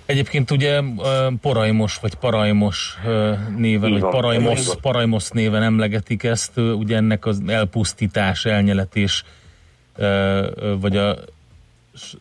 Egyébként 0.06 0.52
ugye 0.52 0.82
Porajmos 1.42 1.98
vagy 2.02 2.16
Parajmos 2.16 2.98
néven, 3.56 3.92
vagy 3.92 4.02
Parajmos, 4.02 4.76
Parajmos 4.82 5.30
néven 5.30 5.64
emlegetik 5.64 6.24
ezt, 6.24 6.58
ugye 6.58 6.96
ennek 6.96 7.26
az 7.26 7.42
elpusztítás, 7.48 8.46
elnyeletés, 8.46 9.24
vagy 10.80 10.98
a 10.98 11.16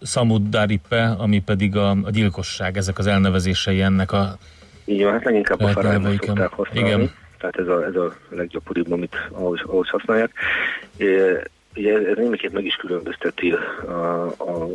Samudaripe, 0.02 1.14
ami 1.18 1.42
pedig 1.42 1.76
a, 1.76 1.90
a 1.90 2.10
gyilkosság, 2.10 2.76
ezek 2.76 2.98
az 2.98 3.06
elnevezései 3.06 3.80
ennek 3.80 4.12
a 4.12 4.38
Így 4.84 5.02
van, 5.02 5.12
hát 5.12 5.24
leginkább 5.24 5.60
a 5.60 5.72
Parajmos 5.72 6.16
szokták 6.20 6.52
használni. 6.52 6.88
Igen. 6.88 7.10
Tehát 7.38 7.58
ez 7.58 7.66
a, 7.66 7.84
ez 7.84 7.94
a 7.94 8.14
leggyakoribb, 8.28 8.92
amit 8.92 9.16
ahhoz, 9.30 9.60
ahhoz 9.66 9.88
használják. 9.88 10.30
Ugye 11.76 11.94
ez 12.08 12.16
némiként 12.16 12.52
meg 12.52 12.64
is 12.64 12.74
különbözteti 12.74 13.54
a, 13.86 14.26
a 14.26 14.68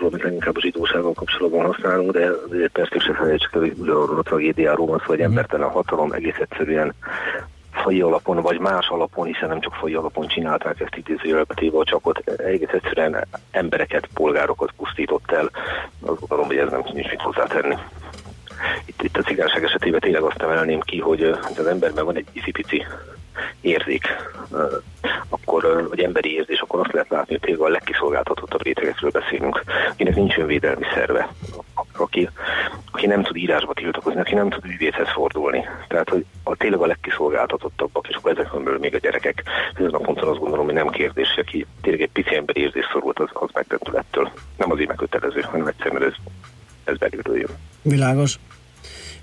amit 0.00 0.22
leginkább 0.22 0.56
a 0.56 0.60
zsidósággal 0.60 1.12
kapcsolatban 1.12 1.64
használunk, 1.64 2.12
de 2.12 2.30
azért 2.50 2.72
persze 2.72 2.98
se 2.98 3.14
felejtsük 3.14 3.54
el, 3.54 3.60
hogy 3.60 3.74
arról 3.80 4.18
a 4.18 4.22
tragédiáról 4.22 4.86
van 4.86 4.98
szó, 4.98 5.04
hogy 5.06 5.18
mhm. 5.18 5.26
embertelen 5.26 5.68
hatalom 5.68 6.12
egész 6.12 6.38
egyszerűen 6.38 6.94
fai 7.72 8.00
alapon, 8.00 8.40
vagy 8.40 8.58
más 8.58 8.88
alapon, 8.88 9.26
hiszen 9.26 9.48
nem 9.48 9.60
csak 9.60 9.74
fai 9.74 9.94
alapon 9.94 10.26
csinálták 10.26 10.80
ezt 10.80 10.96
idézőjelbe 10.96 11.54
téve, 11.54 11.84
csak 11.84 12.06
ott 12.06 12.28
egész 12.40 12.72
egyszerűen 12.72 13.26
embereket, 13.50 14.08
polgárokat 14.14 14.72
pusztított 14.76 15.30
el. 15.30 15.50
Azt 16.00 16.18
gondolom, 16.20 16.46
hogy 16.46 16.56
ez 16.56 16.70
nem 16.70 16.82
nincs 16.92 17.10
mit 17.10 17.20
hozzátenni. 17.20 17.76
Itt, 18.84 19.02
itt 19.02 19.16
a 19.16 19.22
cigányság 19.22 19.64
esetében 19.64 20.00
tényleg 20.00 20.22
azt 20.22 20.42
emelném 20.42 20.80
ki, 20.80 20.98
hogy 20.98 21.22
az 21.56 21.66
emberben 21.66 22.04
van 22.04 22.16
egy 22.16 22.26
iszipici 22.32 22.86
érzék, 23.60 24.06
akkor, 25.28 25.88
vagy 25.88 26.00
emberi 26.00 26.34
érzés, 26.34 26.60
akkor 26.60 26.80
azt 26.80 26.92
lehet 26.92 27.08
látni, 27.08 27.32
hogy 27.32 27.40
tényleg 27.40 27.62
a 27.66 27.68
legkiszolgáltatottabb 27.68 28.62
rétegekről 28.62 29.10
beszélünk, 29.10 29.62
akinek 29.90 30.14
nincs 30.14 30.36
önvédelmi 30.36 30.84
szerve, 30.94 31.28
aki, 31.96 32.28
aki 32.92 33.06
nem 33.06 33.22
tud 33.22 33.36
írásba 33.36 33.74
tiltakozni, 33.74 34.20
aki 34.20 34.34
nem 34.34 34.50
tud 34.50 34.64
ügyvédhez 34.64 35.08
fordulni. 35.08 35.64
Tehát, 35.88 36.08
hogy 36.08 36.24
a 36.44 36.56
tényleg 36.56 36.80
a 36.80 36.86
legkiszolgáltatottabbak, 36.86 38.08
és 38.08 38.16
akkor 38.16 38.30
ezekből 38.30 38.78
még 38.78 38.94
a 38.94 38.98
gyerekek, 38.98 39.42
ezen 39.74 39.90
a 39.90 39.98
ponton 39.98 40.28
azt 40.28 40.38
gondolom, 40.38 40.64
hogy 40.64 40.74
nem 40.74 40.88
kérdés, 40.88 41.28
aki 41.36 41.66
tényleg 41.80 42.00
egy 42.00 42.10
pici 42.10 42.36
emberi 42.36 42.60
érzés 42.60 42.88
szorult, 42.92 43.18
az, 43.18 43.28
az 43.32 43.48
megdöntő 43.52 43.96
ettől. 43.96 44.30
Nem 44.56 44.70
azért 44.70 44.88
megkötelező, 44.88 45.40
hanem 45.40 45.66
egyszerűen 45.66 46.02
ez, 46.02 46.14
ez 46.84 46.96
belülről 46.96 47.38
jön. 47.38 47.50
Világos. 47.82 48.38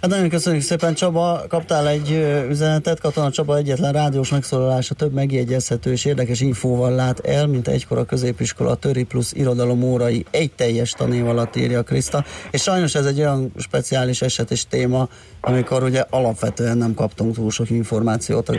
Hát 0.01 0.09
nagyon 0.09 0.29
köszönjük 0.29 0.63
szépen, 0.63 0.93
Csaba. 0.93 1.41
Kaptál 1.49 1.87
egy 1.87 2.09
üzenetet, 2.49 2.99
Katona 2.99 3.31
Csaba 3.31 3.57
egyetlen 3.57 3.93
rádiós 3.93 4.31
megszólalása 4.31 4.93
több 4.93 5.13
megjegyezhető 5.13 5.91
és 5.91 6.05
érdekes 6.05 6.41
infóval 6.41 6.91
lát 6.91 7.19
el, 7.19 7.47
mint 7.47 7.67
egykor 7.67 7.97
a 7.97 8.05
középiskola 8.05 8.75
Töri 8.75 9.03
plusz 9.03 9.33
irodalom 9.33 9.83
órai 9.83 10.25
egy 10.31 10.51
teljes 10.51 10.91
tanév 10.91 11.27
alatt 11.27 11.55
írja 11.55 11.83
Kriszta. 11.83 12.23
És 12.51 12.61
sajnos 12.61 12.95
ez 12.95 13.05
egy 13.05 13.19
olyan 13.19 13.51
speciális 13.57 14.21
eset 14.21 14.51
és 14.51 14.67
téma, 14.67 15.07
amikor 15.41 15.83
ugye 15.83 16.03
alapvetően 16.09 16.77
nem 16.77 16.93
kaptunk 16.93 17.35
túl 17.35 17.51
sok 17.51 17.69
információt 17.69 18.49
a 18.49 18.53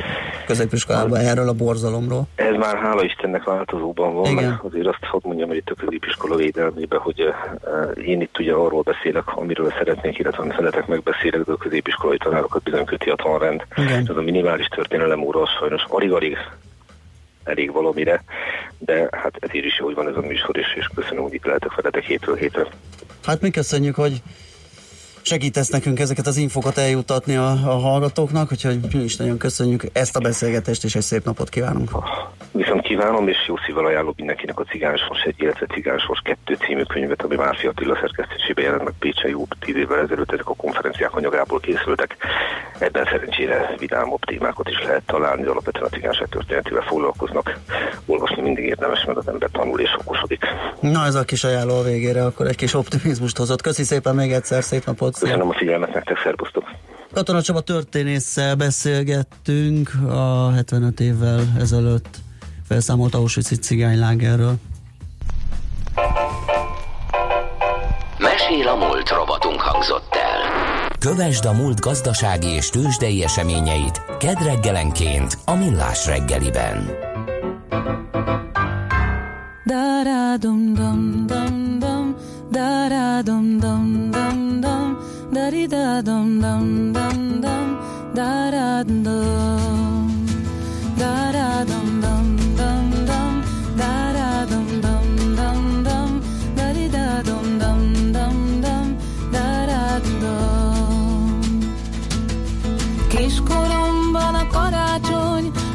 középiskolában 0.46 1.20
erről 1.20 1.48
a 1.48 1.52
borzalomról. 1.52 2.26
Ez 2.34 2.54
már 2.56 2.76
hála 2.76 3.04
Istennek 3.04 3.44
változóban 3.44 4.14
van, 4.14 4.30
Igen. 4.30 4.60
azért 4.70 4.86
azt 4.86 5.04
hadd 5.04 5.20
mondjam, 5.24 5.48
hogy 5.48 5.56
itt 5.56 5.70
a 5.70 5.84
középiskola 5.84 6.36
védelmében, 6.36 6.98
hogy 6.98 7.20
én 8.04 8.20
itt 8.20 8.38
ugye 8.38 8.52
arról 8.52 8.82
beszélek, 8.82 9.36
amiről 9.36 9.72
szeretnék, 9.78 10.18
illetve 10.18 10.42
amit 10.42 10.54
szeretek 10.54 10.86
megbeszélek, 10.86 11.29
a 11.34 11.56
középiskolai 11.56 12.16
tanárokat 12.16 12.62
bizony 12.62 12.84
köti 12.84 13.10
a 13.10 13.14
tanrend. 13.14 13.62
Igen. 13.76 14.06
Ez 14.08 14.16
a 14.16 14.22
minimális 14.22 14.66
történelem 14.66 15.22
óra 15.22 15.40
az 15.42 15.48
sajnos 15.58 15.82
alig-alig 15.88 16.36
elég 17.44 17.72
valamire, 17.72 18.24
de 18.78 19.08
hát 19.12 19.36
ezért 19.40 19.64
is 19.64 19.78
jó, 19.78 19.84
hogy 19.84 19.94
van 19.94 20.08
ez 20.08 20.16
a 20.16 20.20
műsor, 20.20 20.56
és, 20.56 20.74
és 20.76 20.90
köszönöm, 20.94 21.22
hogy 21.22 21.34
itt 21.34 21.44
lehetek 21.44 21.74
veletek 21.74 22.04
hétről 22.04 22.36
hétre. 22.36 22.66
Hát 23.24 23.40
mi 23.40 23.50
köszönjük, 23.50 23.94
hogy 23.94 24.22
segítesz 25.30 25.68
nekünk 25.68 25.98
ezeket 26.00 26.26
az 26.26 26.36
infokat 26.36 26.78
eljutatni 26.78 27.36
a, 27.36 27.50
a 27.50 27.78
hallgatóknak, 27.78 28.52
úgyhogy 28.52 28.78
mi 28.92 29.02
is 29.02 29.16
nagyon 29.16 29.38
köszönjük 29.38 29.82
ezt 29.92 30.16
a 30.16 30.20
beszélgetést, 30.20 30.84
és 30.84 30.94
egy 30.94 31.02
szép 31.02 31.24
napot 31.24 31.48
kívánunk. 31.48 31.90
Viszont 32.52 32.80
kívánom, 32.80 33.28
és 33.28 33.36
jó 33.46 33.56
szívvel 33.56 33.84
ajánlok 33.84 34.16
mindenkinek 34.16 34.58
a 34.58 34.64
Cigánsors 34.64 35.22
egy, 35.22 35.34
illetve 35.38 35.66
Cigánsors 35.66 36.20
kettő 36.24 36.54
című 36.54 36.82
könyvet, 36.82 37.22
ami 37.22 37.36
Márfi 37.36 37.66
Attila 37.66 37.98
szerkesztésében 38.00 38.64
jelent 38.64 38.84
meg 38.84 38.94
Pécsen 38.98 39.30
jó 39.30 39.46
tíz 39.60 39.76
évvel 39.76 39.98
ezelőtt, 39.98 40.32
ezek 40.32 40.48
a 40.48 40.54
konferenciák 40.54 41.14
anyagából 41.14 41.60
készültek. 41.60 42.16
Ebben 42.78 43.04
szerencsére 43.04 43.74
vidámabb 43.78 44.20
témákat 44.20 44.68
is 44.68 44.82
lehet 44.82 45.02
találni, 45.06 45.44
alapvetően 45.44 45.84
a 45.84 45.94
cigányság 45.94 46.28
történetével 46.28 46.82
foglalkoznak. 46.82 47.58
Olvasni 48.06 48.42
mindig 48.42 48.64
érdemes, 48.64 49.04
mert 49.04 49.18
az 49.18 49.28
ember 49.28 49.48
tanul 49.52 49.80
és 49.80 49.90
okosodik. 49.98 50.44
Na 50.80 51.04
ez 51.04 51.14
a 51.14 51.24
kis 51.24 51.44
ajánló 51.44 51.74
a 51.78 51.82
végére, 51.82 52.24
akkor 52.24 52.46
egy 52.46 52.56
kis 52.56 52.74
optimizmust 52.74 53.36
hozott. 53.36 53.62
Köszi 53.62 53.82
szépen 53.82 54.14
még 54.14 54.32
egyszer, 54.32 54.62
szép 54.62 54.84
napot! 54.84 55.19
Köszönöm 55.20 55.48
a 55.48 55.54
figyelmet 55.54 55.94
nektek, 55.94 56.18
szervusztok! 56.22 56.64
Katona 57.12 57.42
Csaba 57.42 57.60
történésszel 57.60 58.54
beszélgettünk 58.54 59.90
a 60.08 60.50
75 60.50 61.00
évvel 61.00 61.40
ezelőtt 61.58 62.16
felszámolt 62.68 63.14
Auschwitz 63.14 63.58
cigánylágerről. 63.58 64.54
Mesél 68.18 68.68
a 68.68 68.76
múlt 68.76 69.08
robotunk 69.08 69.60
hangzott 69.60 70.14
el. 70.14 70.88
Kövesd 70.98 71.44
a 71.44 71.52
múlt 71.52 71.80
gazdasági 71.80 72.48
és 72.48 72.70
tőzsdei 72.70 73.22
eseményeit 73.22 74.02
kedd 74.18 74.42
reggelenként 74.44 75.38
a 75.44 75.54
Millás 75.54 76.06
reggeliben. 76.06 76.90
Da 79.64 80.02
da 83.60 84.19
da 85.50 86.00
dum 86.00 86.40
dum 86.40 86.92
dum 86.92 87.40
dum 87.40 87.78
da 88.14 88.50
da 88.50 88.84
dum 88.84 89.02
da 90.96 91.32
da 91.32 91.64
dum 91.64 92.00
dum 92.02 92.30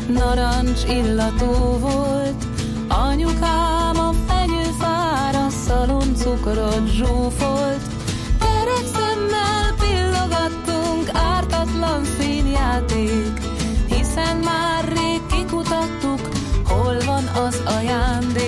narancs 0.07 0.83
illatú 0.83 1.79
volt, 1.79 2.45
anyukám 2.87 3.97
a 3.97 4.13
fenyőfára 4.27 5.49
szalon 5.49 6.15
cukrot 6.15 6.87
zsúfolt, 6.87 7.54
az 17.35 17.61
ajándék, 17.65 18.44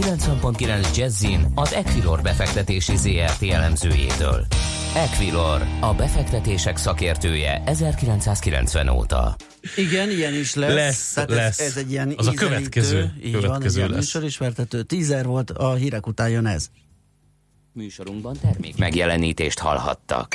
90.9 0.00 0.96
Jazzin 0.96 1.46
az 1.54 1.72
Equilor 1.72 2.22
befektetési 2.22 2.96
ZRT 2.96 3.42
elemzőjétől. 3.42 4.46
Equilor, 4.94 5.66
a 5.80 5.94
befektetések 5.94 6.76
szakértője 6.76 7.62
1990 7.66 8.88
óta. 8.88 9.36
Igen, 9.76 10.10
ilyen 10.10 10.34
is 10.34 10.54
lesz. 10.54 10.74
Lesz, 10.74 11.12
Tehát 11.12 11.30
lesz. 11.30 11.60
Ez, 11.60 11.66
ez 11.66 11.76
egy 11.76 11.90
ilyen 11.90 12.14
Az 12.16 12.26
a 12.26 12.32
következő- 12.32 13.12
így 13.24 13.32
van, 13.32 13.40
egy 13.42 13.46
következő 13.48 13.78
ilyen 13.78 13.90
lesz. 13.90 13.98
műsorismertető 13.98 14.82
tízer 14.82 15.26
volt, 15.26 15.50
a 15.50 15.74
hírek 15.74 16.06
után 16.06 16.28
jön 16.28 16.46
ez. 16.46 16.66
Műsorunkban 17.72 18.36
termék 18.40 18.76
megjelenítést 18.76 19.58
hallhattak. 19.58 20.34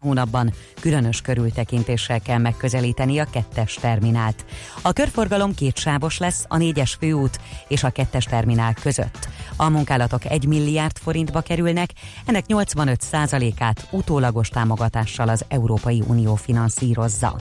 hónapban 0.00 0.52
különös 0.80 1.20
körültekintéssel 1.20 2.20
kell 2.20 2.38
megközelíteni 2.38 3.18
a 3.18 3.24
kettes 3.30 3.74
terminált. 3.74 4.44
A 4.82 4.92
körforgalom 4.92 5.54
kétsávos 5.54 6.18
lesz 6.18 6.44
a 6.48 6.56
négyes 6.56 6.94
főút 6.94 7.40
és 7.68 7.82
a 7.82 7.90
kettes 7.90 8.24
terminál 8.24 8.74
között. 8.74 9.28
A 9.56 9.68
munkálatok 9.68 10.24
1 10.24 10.46
milliárd 10.46 10.98
forintba 10.98 11.40
kerülnek, 11.40 11.90
ennek 12.26 12.44
85%-át 12.48 13.88
utólagos 13.90 14.48
támogatással 14.48 15.28
az 15.28 15.44
Európai 15.48 16.02
Unió 16.06 16.34
finanszírozza. 16.34 17.36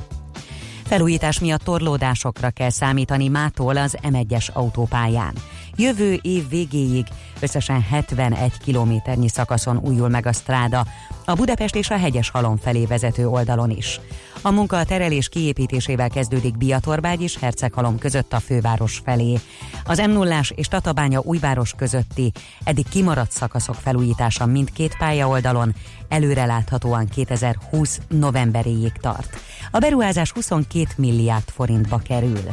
Felújítás 0.84 1.40
miatt 1.40 1.64
torlódásokra 1.64 2.50
kell 2.50 2.70
számítani 2.70 3.28
mától 3.28 3.78
az 3.78 3.98
M1-es 4.02 4.54
autópályán. 4.54 5.34
Jövő 5.80 6.20
év 6.22 6.50
végéig 6.50 7.08
összesen 7.40 7.82
71 7.82 8.52
kilométernyi 8.58 9.30
szakaszon 9.30 9.78
újul 9.78 10.10
meg 10.10 10.26
a 10.26 10.34
stráda, 10.34 10.86
a 11.26 11.34
Budapest 11.34 11.76
és 11.76 11.90
a 11.90 11.98
hegyes 11.98 12.30
halom 12.30 12.58
felé 12.58 12.86
vezető 12.86 13.28
oldalon 13.28 13.70
is. 13.70 14.00
A 14.42 14.52
munka 14.52 14.78
a 14.78 14.86
terelés 14.86 15.30
kiépítésével 15.30 16.10
kezdődik 16.10 16.58
Biatorbágy 16.58 17.22
és 17.22 17.38
Herceghalom 17.38 17.98
között 17.98 18.34
a 18.34 18.40
főváros 18.40 19.02
felé. 19.04 19.40
Az 19.86 19.98
m 19.98 20.12
0 20.12 20.40
és 20.56 20.68
Tatabánya 20.68 21.22
újváros 21.24 21.74
közötti 21.78 22.32
eddig 22.64 22.90
kimaradt 22.90 23.32
szakaszok 23.32 23.76
felújítása 23.76 24.46
mindkét 24.46 24.98
pálya 24.98 25.28
oldalon 25.28 25.76
előreláthatóan 26.10 27.08
2020 27.08 28.00
novemberéig 28.08 28.92
tart. 28.92 29.40
A 29.72 29.80
beruházás 29.80 30.32
22 30.32 30.88
milliárd 30.98 31.50
forintba 31.50 31.98
kerül. 31.98 32.44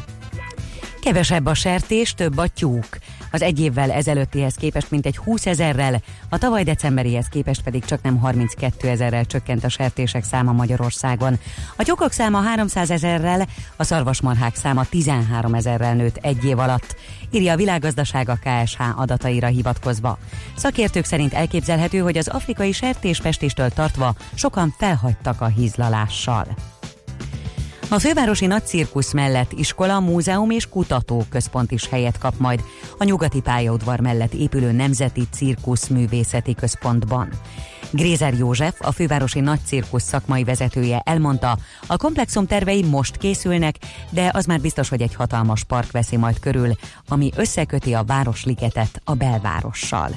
Kevesebb 1.04 1.46
a 1.46 1.54
sertés, 1.54 2.14
több 2.14 2.38
a 2.38 2.48
tyúk. 2.48 2.98
Az 3.30 3.42
egy 3.42 3.60
évvel 3.60 3.90
ezelőttihez 3.90 4.54
képest 4.54 4.90
mintegy 4.90 5.16
20 5.16 5.46
ezerrel, 5.46 6.02
a 6.28 6.38
tavaly 6.38 6.62
decemberihez 6.62 7.26
képest 7.26 7.62
pedig 7.62 7.84
csak 7.84 8.02
nem 8.02 8.18
32 8.18 8.88
ezerrel 8.88 9.24
csökkent 9.24 9.64
a 9.64 9.68
sertések 9.68 10.24
száma 10.24 10.52
Magyarországon. 10.52 11.38
A 11.76 11.82
tyúkok 11.82 12.12
száma 12.12 12.40
300 12.40 12.90
ezerrel, 12.90 13.46
a 13.76 13.84
szarvasmarhák 13.84 14.56
száma 14.56 14.84
13 14.84 15.54
ezerrel 15.54 15.94
nőtt 15.94 16.16
egy 16.16 16.44
év 16.44 16.58
alatt, 16.58 16.96
írja 17.30 17.52
a 17.52 17.56
világgazdasága 17.56 18.38
KSH 18.42 18.80
adataira 18.96 19.46
hivatkozva. 19.46 20.18
Szakértők 20.56 21.04
szerint 21.04 21.34
elképzelhető, 21.34 21.98
hogy 21.98 22.16
az 22.16 22.28
afrikai 22.28 22.72
sertéspestéstől 22.72 23.70
tartva 23.70 24.14
sokan 24.34 24.74
felhagytak 24.78 25.40
a 25.40 25.46
hízlalással. 25.46 26.46
A 27.88 27.98
fővárosi 27.98 28.46
nagy 28.46 28.66
cirkusz 28.66 29.12
mellett 29.12 29.52
iskola, 29.52 30.00
múzeum 30.00 30.50
és 30.50 30.68
kutatóközpont 30.68 31.70
is 31.70 31.88
helyet 31.88 32.18
kap 32.18 32.34
majd 32.38 32.62
a 32.98 33.04
nyugati 33.04 33.40
pályaudvar 33.40 34.00
mellett 34.00 34.32
épülő 34.32 34.72
Nemzeti 34.72 35.22
Cirkusz 35.30 35.86
Művészeti 35.86 36.54
Központban. 36.54 37.28
Grézer 37.90 38.34
József, 38.34 38.74
a 38.78 38.92
fővárosi 38.92 39.40
nagy 39.40 39.60
cirkusz 39.64 40.02
szakmai 40.02 40.44
vezetője 40.44 41.02
elmondta, 41.04 41.58
a 41.86 41.96
komplexum 41.96 42.46
tervei 42.46 42.82
most 42.82 43.16
készülnek, 43.16 43.76
de 44.10 44.30
az 44.32 44.44
már 44.44 44.60
biztos, 44.60 44.88
hogy 44.88 45.02
egy 45.02 45.14
hatalmas 45.14 45.64
park 45.64 45.90
veszi 45.90 46.16
majd 46.16 46.38
körül, 46.38 46.72
ami 47.08 47.30
összeköti 47.36 47.92
a 47.92 48.04
Városligetet 48.04 49.00
a 49.04 49.14
belvárossal. 49.14 50.10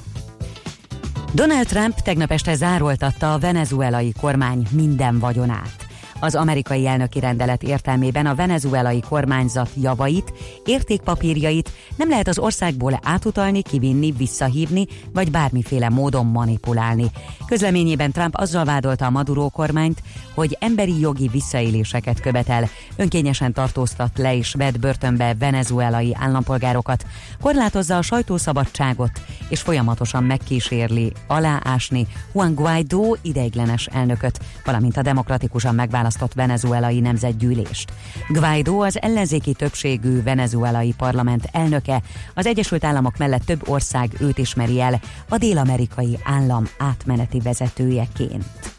Donald 1.33 1.67
Trump 1.67 1.99
tegnap 1.99 2.31
este 2.31 2.55
zároltatta 2.55 3.33
a 3.33 3.39
venezuelai 3.39 4.13
kormány 4.19 4.67
minden 4.71 5.19
vagyonát 5.19 5.86
az 6.19 6.35
amerikai 6.35 6.87
elnöki 6.87 7.19
rendelet 7.19 7.63
értelmében 7.63 8.25
a 8.25 8.35
venezuelai 8.35 8.99
kormányzat 9.09 9.69
javait, 9.81 10.33
értékpapírjait 10.65 11.71
nem 11.95 12.09
lehet 12.09 12.27
az 12.27 12.39
országból 12.39 12.99
átutalni, 13.03 13.61
kivinni, 13.61 14.11
visszahívni, 14.11 14.85
vagy 15.13 15.31
bármiféle 15.31 15.89
módon 15.89 16.25
manipulálni. 16.25 17.05
Közleményében 17.45 18.11
Trump 18.11 18.35
azzal 18.35 18.65
vádolta 18.65 19.05
a 19.05 19.09
Maduro 19.09 19.49
kormányt, 19.49 20.01
hogy 20.33 20.57
emberi 20.59 20.99
jogi 20.99 21.27
visszaéléseket 21.27 22.19
követel, 22.19 22.69
önkényesen 22.95 23.53
tartóztat 23.53 24.17
le 24.17 24.35
és 24.35 24.53
vett 24.53 24.79
börtönbe 24.79 25.35
venezuelai 25.39 26.15
állampolgárokat, 26.19 27.05
korlátozza 27.41 27.97
a 27.97 28.01
sajtószabadságot, 28.01 29.11
és 29.49 29.61
folyamatosan 29.61 30.23
megkísérli 30.23 31.11
aláásni 31.27 32.07
Juan 32.33 32.53
Guaidó 32.53 33.17
ideiglenes 33.21 33.85
elnököt, 33.85 34.39
valamint 34.65 34.97
a 34.97 35.01
demokratikusan 35.01 35.75
megválasztott 35.75 36.05
megválasztott 36.07 36.33
venezuelai 36.33 36.99
nemzetgyűlést. 36.99 37.91
Guaidó 38.29 38.81
az 38.81 39.01
ellenzéki 39.01 39.53
többségű 39.53 40.23
venezuelai 40.23 40.93
parlament 40.97 41.49
elnöke, 41.51 42.01
az 42.33 42.45
Egyesült 42.45 42.83
Államok 42.83 43.17
mellett 43.17 43.45
több 43.45 43.69
ország 43.69 44.11
őt 44.19 44.37
ismeri 44.37 44.81
el 44.81 44.99
a 45.29 45.37
dél-amerikai 45.37 46.17
állam 46.23 46.67
átmeneti 46.77 47.39
vezetőjeként. 47.39 48.76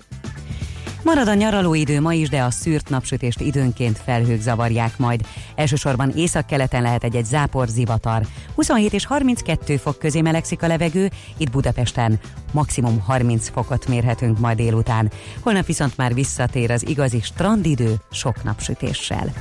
Marad 1.02 1.28
a 1.28 1.34
nyaralóidő 1.34 2.00
ma 2.00 2.12
is, 2.12 2.28
de 2.28 2.42
a 2.42 2.50
szűrt 2.50 2.88
napsütést 2.88 3.40
időnként 3.40 3.98
felhők 4.04 4.40
zavarják 4.40 4.98
majd. 4.98 5.20
Elsősorban 5.54 6.12
északkeleten 6.16 6.82
lehet 6.82 7.04
egy-egy 7.04 7.24
zápor 7.24 7.68
zivatar. 7.68 8.22
27 8.54 8.92
és 8.92 9.06
32 9.06 9.76
fok 9.76 9.98
közé 9.98 10.20
melegszik 10.20 10.62
a 10.62 10.66
levegő, 10.66 11.10
itt 11.36 11.50
Budapesten 11.50 12.20
maximum 12.52 13.00
30 13.00 13.48
fokot 13.48 13.88
mérhetünk 13.88 14.38
majd 14.38 14.56
délután. 14.56 15.10
Holnap 15.40 15.66
viszont 15.66 15.96
már 15.96 16.14
visszatér 16.14 16.70
az 16.70 16.88
igazi 16.88 17.20
strandidő 17.20 17.94
sok 18.10 18.44
napsütéssel. 18.44 19.32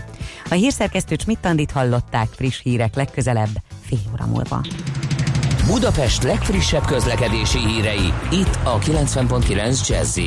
A 0.50 0.54
hírszerkesztő 0.54 1.16
Csmittandit 1.16 1.72
hallották 1.72 2.28
friss 2.32 2.62
hírek 2.62 2.96
legközelebb 2.96 3.50
fél 3.86 4.00
óra 4.14 4.26
múlva. 4.26 4.62
Budapest 5.68 6.24
legfrissebb 6.24 6.86
közlekedési 6.86 7.60
hírei 7.60 8.14
itt 8.32 8.60
a 8.64 8.80
90.9 8.80 9.88
jazz 9.88 10.20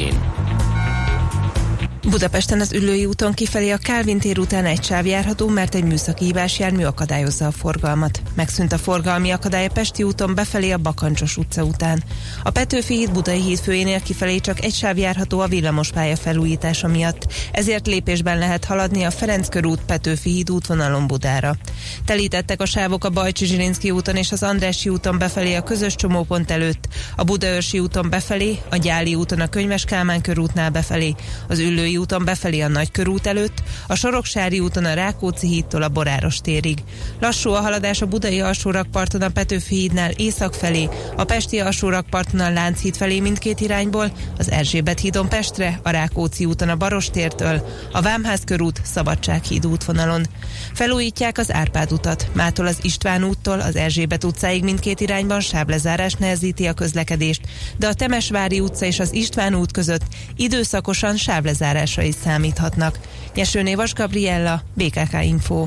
Budapesten 2.11 2.61
az 2.61 2.73
Üllői 2.73 3.07
úton 3.07 3.33
kifelé 3.33 3.71
a 3.71 3.77
Kálvin 3.77 4.19
tér 4.19 4.39
után 4.39 4.65
egy 4.65 4.85
sáv 4.85 5.07
járható, 5.07 5.49
mert 5.49 5.75
egy 5.75 5.85
műszaki 5.85 6.25
hibás 6.25 6.59
jármű 6.59 6.85
akadályozza 6.85 7.47
a 7.47 7.51
forgalmat. 7.51 8.23
Megszűnt 8.35 8.73
a 8.73 8.79
forgalmi 8.79 9.31
akadály 9.31 9.67
a 9.67 9.71
Pesti 9.73 10.03
úton 10.03 10.35
befelé 10.35 10.71
a 10.71 10.79
Bakancsos 10.79 11.37
utca 11.37 11.63
után. 11.63 12.03
A 12.43 12.51
Petőfi 12.51 12.95
híd 12.95 13.13
Budai 13.13 13.41
híd 13.41 13.59
főjénél 13.59 14.01
kifelé 14.01 14.39
csak 14.39 14.65
egy 14.65 14.75
sáv 14.75 14.99
járható 14.99 15.41
a 15.41 15.47
villamospálya 15.47 16.17
felújítása 16.17 16.89
miatt, 16.89 17.33
ezért 17.53 17.87
lépésben 17.87 18.39
lehet 18.39 18.65
haladni 18.65 19.03
a 19.03 19.11
Ferenc 19.11 19.49
körút 19.49 19.81
Petőfi 19.87 20.31
híd 20.31 20.51
útvonalon 20.51 21.07
Budára. 21.07 21.57
Telítettek 22.05 22.61
a 22.61 22.67
sávok 22.67 23.05
a 23.05 23.11
Bajcsi 23.11 23.47
Zsilinszki 23.47 23.91
úton 23.91 24.17
és 24.17 24.33
az 24.33 24.43
Andrássy 24.43 24.89
úton 24.89 25.19
befelé 25.19 25.55
a 25.55 25.63
közös 25.63 25.95
csomópont 25.95 26.51
előtt, 26.51 26.89
a 27.17 27.25
Budaörsi 27.25 27.79
úton 27.79 28.11
befelé, 28.11 28.59
a 28.71 28.77
Gyáli 28.77 29.15
úton 29.15 29.41
a 29.41 29.49
Könyves 29.49 29.85
Kálmán 29.85 30.21
körútnál 30.21 30.71
befelé, 30.71 31.15
az 31.49 31.59
Üllői 31.59 31.99
úton 32.01 32.25
befelé 32.25 32.61
a 32.61 32.69
Nagykörút 32.69 33.27
előtt, 33.27 33.63
a 33.87 33.95
Soroksári 33.95 34.61
úton 34.61 34.85
a 34.85 34.95
Rákóczi 34.95 35.47
hídtól 35.47 35.83
a 35.83 35.89
Boráros 35.89 36.41
térig. 36.41 36.79
Lassú 37.21 37.51
a 37.51 37.61
haladás 37.61 38.03
a 38.03 38.07
Budai 38.07 38.41
alsórakparton 38.41 39.23
a 39.23 39.29
Petőfi 39.29 39.75
hídnál 39.75 40.11
észak 40.11 40.55
felé, 40.55 40.89
a 41.17 41.25
Pesti 41.25 41.61
alsórakparton 41.61 42.41
a 42.41 42.51
Lánchíd 42.51 42.97
felé 42.97 43.21
mindkét 43.21 43.61
irányból, 43.61 44.13
az 44.39 44.51
Erzsébet 44.51 45.01
hídon 45.01 45.29
Pestre, 45.29 45.81
a 45.83 45.91
Rákóczi 45.91 46.45
úton 46.45 46.69
a 46.69 46.77
Barostértől, 46.77 47.67
a 47.93 48.03
Vámház 48.03 48.41
körút 48.45 48.81
Szabadsághíd 48.85 49.67
útvonalon. 49.67 50.27
Felújítják 50.73 51.39
az 51.39 51.53
Árpád 51.53 51.93
utat, 51.93 52.27
mától 52.33 52.67
az 52.67 52.79
István 52.83 53.25
úttól 53.25 53.61
az 53.61 53.77
Erzsébet 53.77 54.25
utcáig 54.25 54.65
mindkét 54.65 55.01
irányban 55.01 55.41
sáblezárás 55.41 56.15
nehezíti 56.15 56.67
a 56.67 56.73
közlekedést, 56.73 57.41
de 57.77 57.87
a 57.87 57.95
Temesvári 57.95 58.61
utca 58.61 58.85
és 58.87 58.99
az 58.99 59.13
István 59.13 59.55
út 59.55 59.73
között 59.73 60.03
időszakosan 60.37 61.17
sávlezárásra 61.17 62.03
is 62.03 62.15
számíthatnak. 62.23 62.99
Nyesőné 63.35 63.75
Vas 63.75 63.95
Gabriella, 63.95 64.63
BKK 64.75 65.17
Info. 65.23 65.67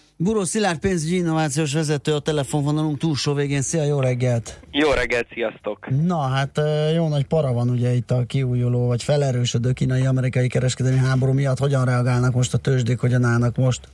Buró 0.23 0.43
Szilárd 0.43 0.79
pénzügyi 0.79 1.15
innovációs 1.15 1.73
vezető 1.73 2.13
a 2.13 2.19
telefonvonalunk 2.19 2.97
túlsó 2.97 3.33
végén. 3.33 3.61
Szia, 3.61 3.83
jó 3.83 3.99
reggelt! 3.99 4.59
Jó 4.71 4.91
reggelt, 4.91 5.27
sziasztok! 5.33 5.87
Na, 6.05 6.19
hát 6.19 6.61
jó 6.95 7.07
nagy 7.07 7.25
para 7.25 7.53
van 7.53 7.69
ugye 7.69 7.93
itt 7.93 8.11
a 8.11 8.23
kiújuló, 8.27 8.87
vagy 8.87 9.03
felerősödő 9.03 9.71
kínai-amerikai 9.71 10.47
kereskedelmi 10.47 10.97
háború 10.97 11.31
miatt. 11.31 11.57
Hogyan 11.57 11.85
reagálnak 11.85 12.33
most 12.33 12.53
a 12.53 12.57
tőzsdék, 12.57 12.99
hogyan 12.99 13.23
állnak 13.23 13.55
most? 13.55 13.87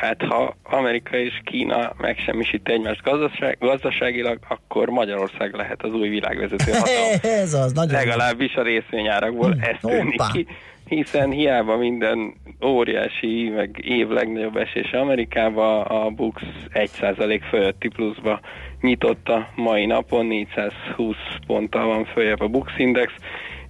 Hát 0.00 0.22
ha 0.22 0.56
Amerika 0.62 1.16
és 1.16 1.40
Kína 1.44 1.92
megsemmisít 1.96 2.68
egymást 2.68 3.02
gazdaság, 3.02 3.56
gazdaságilag, 3.60 4.38
akkor 4.48 4.88
Magyarország 4.88 5.54
lehet 5.54 5.82
az 5.82 5.92
új 5.92 6.08
világvezető 6.08 6.72
hatalom. 6.78 7.40
Ez 7.42 7.54
az, 7.54 7.72
nagyon 7.72 7.94
Legalábbis 7.94 8.54
a 8.54 8.62
részvényárakból 8.62 9.50
hmm, 9.50 9.62
ez 9.62 9.76
tűnik 9.80 10.22
ki 10.32 10.46
hiszen 10.88 11.30
hiába 11.30 11.76
minden 11.76 12.34
óriási, 12.64 13.48
meg 13.48 13.84
év 13.84 14.08
legnagyobb 14.08 14.56
esés 14.56 14.90
Amerikába, 14.90 15.82
a 15.82 16.10
Bux 16.10 16.42
1% 16.72 17.40
fölötti 17.48 17.88
pluszba 17.88 18.40
nyitott 18.80 19.28
a 19.28 19.48
mai 19.54 19.86
napon, 19.86 20.26
420 20.26 21.16
ponttal 21.46 21.86
van 21.86 22.04
följebb 22.04 22.40
a 22.40 22.48
Bux 22.48 22.72
Index, 22.76 23.12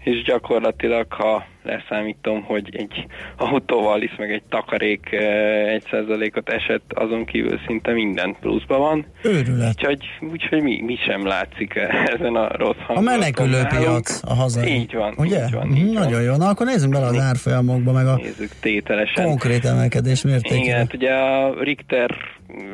és 0.08 0.22
gyakorlatilag, 0.22 1.12
ha 1.12 1.46
leszámítom, 1.62 2.42
hogy 2.42 2.68
egy 2.72 3.06
autóval 3.36 4.02
is, 4.02 4.14
meg 4.18 4.32
egy 4.32 4.42
takarék 4.48 5.12
eh, 5.12 5.72
egy 5.72 5.84
százalékot 5.90 6.48
esett, 6.48 6.92
azon 6.94 7.24
kívül 7.24 7.60
szinte 7.66 7.92
minden 7.92 8.36
pluszban 8.40 8.78
van. 8.78 9.06
Őrület. 9.22 9.68
Úgyhogy, 9.68 10.04
úgyhogy 10.32 10.62
mi, 10.62 10.82
mi 10.82 10.96
sem 11.06 11.26
látszik 11.26 11.74
ezen 12.14 12.34
a 12.34 12.56
rossz 12.56 12.76
hangulaton. 12.86 12.96
A 12.96 13.00
menekülőpiac 13.00 14.20
a 14.24 14.34
hazai. 14.34 14.72
Így 14.72 14.94
van. 14.94 15.14
Ugye? 15.16 15.44
Így 15.44 15.52
van, 15.52 15.76
így 15.76 15.92
Nagyon 15.92 16.12
van. 16.12 16.22
jó. 16.22 16.36
Na 16.36 16.48
akkor 16.48 16.66
nézzünk 16.66 16.92
bele 16.92 17.06
az 17.06 17.18
árfolyamokba, 17.18 17.92
meg 17.92 18.06
a 18.06 18.16
Nézzük 18.16 18.50
tételesen. 18.60 19.24
konkrét 19.24 19.64
emelkedés 19.64 20.22
mértékét. 20.22 20.64
Igen, 20.64 20.78
hát 20.78 20.94
ugye 20.94 21.12
a 21.12 21.62
Richter 21.62 22.10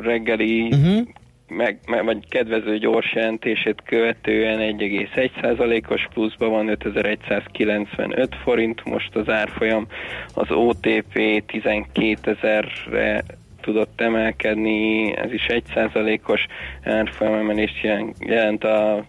reggeli 0.03 0.63
uh-huh 0.63 1.07
meg, 1.57 1.79
vagy 2.05 2.29
kedvező 2.29 2.79
gyors 2.79 3.13
jelentését 3.15 3.83
követően 3.85 4.77
1,1%-os 4.79 6.09
pluszban 6.13 6.51
van 6.51 6.69
5195 6.69 8.35
forint, 8.43 8.85
most 8.85 9.17
az 9.17 9.29
árfolyam 9.29 9.87
az 10.35 10.51
OTP 10.51 11.45
12 11.47 12.37
ezerre 12.41 13.25
tudott 13.61 14.01
emelkedni, 14.01 15.17
ez 15.17 15.33
is 15.33 15.47
1%-os 15.49 16.47
árfolyam 16.83 17.35
emelést 17.35 17.81
jelent 18.19 18.65
a 18.65 19.05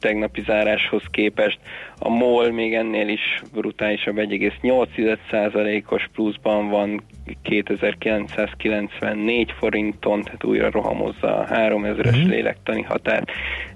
tegnapi 0.00 0.40
záráshoz 0.40 1.02
képest. 1.10 1.58
A 1.98 2.08
MOL 2.08 2.50
még 2.50 2.74
ennél 2.74 3.08
is 3.08 3.42
brutálisabb 3.52 4.16
1,8%-os 4.16 6.08
pluszban 6.14 6.68
van 6.68 7.02
2994 7.42 9.52
forinton, 9.52 10.22
tehát 10.22 10.44
újra 10.44 10.70
rohamozza 10.70 11.38
a 11.38 11.46
3000-es 11.46 11.96
uh-huh. 11.96 12.28
lélektani 12.28 12.82
határt, 12.82 13.30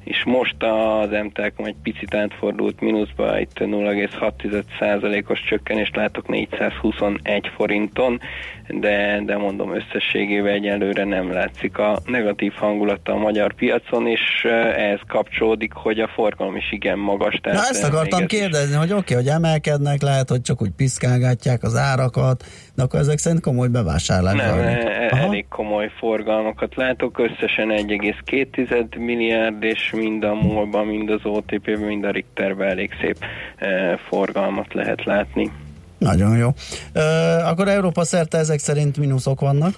és 0.09 0.25
most 0.25 0.57
az 0.59 1.11
MTELKOM 1.11 1.67
egy 1.67 1.77
picit 1.83 2.15
átfordult 2.15 2.81
mínuszba, 2.81 3.41
itt 3.41 3.59
0,6%-os 3.59 5.41
csökkenést 5.49 5.97
látok 5.97 6.29
421 6.29 7.51
forinton, 7.57 8.21
de, 8.69 9.21
de 9.25 9.37
mondom 9.37 9.75
összességében 9.75 10.53
egyelőre 10.53 11.05
nem 11.05 11.33
látszik 11.33 11.79
a 11.79 11.99
negatív 12.05 12.53
hangulata 12.53 13.13
a 13.13 13.17
magyar 13.17 13.55
piacon, 13.55 14.07
és 14.07 14.45
ehhez 14.77 15.01
kapcsolódik, 15.07 15.73
hogy 15.73 16.01
a 16.01 16.09
forgalom 16.09 16.57
is 16.57 16.73
igen 16.73 16.99
magas. 16.99 17.39
Tehát 17.43 17.59
Na 17.59 17.69
ezt 17.69 17.85
akartam 17.85 18.27
kérdezni, 18.27 18.73
is... 18.73 18.77
hogy 18.77 18.93
oké, 18.93 19.01
okay, 19.01 19.17
hogy 19.17 19.27
emelkednek, 19.27 20.03
lehet, 20.03 20.29
hogy 20.29 20.43
csak 20.43 20.63
úgy 20.63 20.73
piszkálgatják 20.77 21.63
az 21.63 21.77
árakat, 21.77 22.45
de 22.75 22.83
akkor 22.83 23.01
ezek 23.01 23.19
szerint 23.19 23.43
komoly 23.43 23.69
bevásárlás. 23.69 24.35
Nem, 24.35 24.59
e- 24.59 25.09
elég 25.11 25.49
komoly 25.49 25.91
forgalmakat 25.99 26.75
látok, 26.75 27.19
összesen 27.19 27.69
1,2 27.69 28.99
milliárd, 28.99 29.63
és 29.63 29.93
mind 29.99 30.25
a 30.25 30.35
MOL-ban, 30.35 30.87
mind 30.87 31.11
az 31.11 31.21
OTP-ben, 31.23 31.79
mind 31.81 32.05
a 32.05 32.11
Richterben 32.11 32.69
elég 32.69 32.91
szép 33.01 33.17
e, 33.57 33.97
forgalmat 33.97 34.75
lehet 34.75 35.05
látni. 35.05 35.51
Nagyon 35.99 36.37
jó. 36.37 36.49
E, 36.93 37.03
akkor 37.49 37.69
Európa 37.69 38.05
szerte 38.05 38.39
ezek 38.39 38.59
szerint 38.59 38.99
mínuszok 38.99 39.41
vannak? 39.41 39.75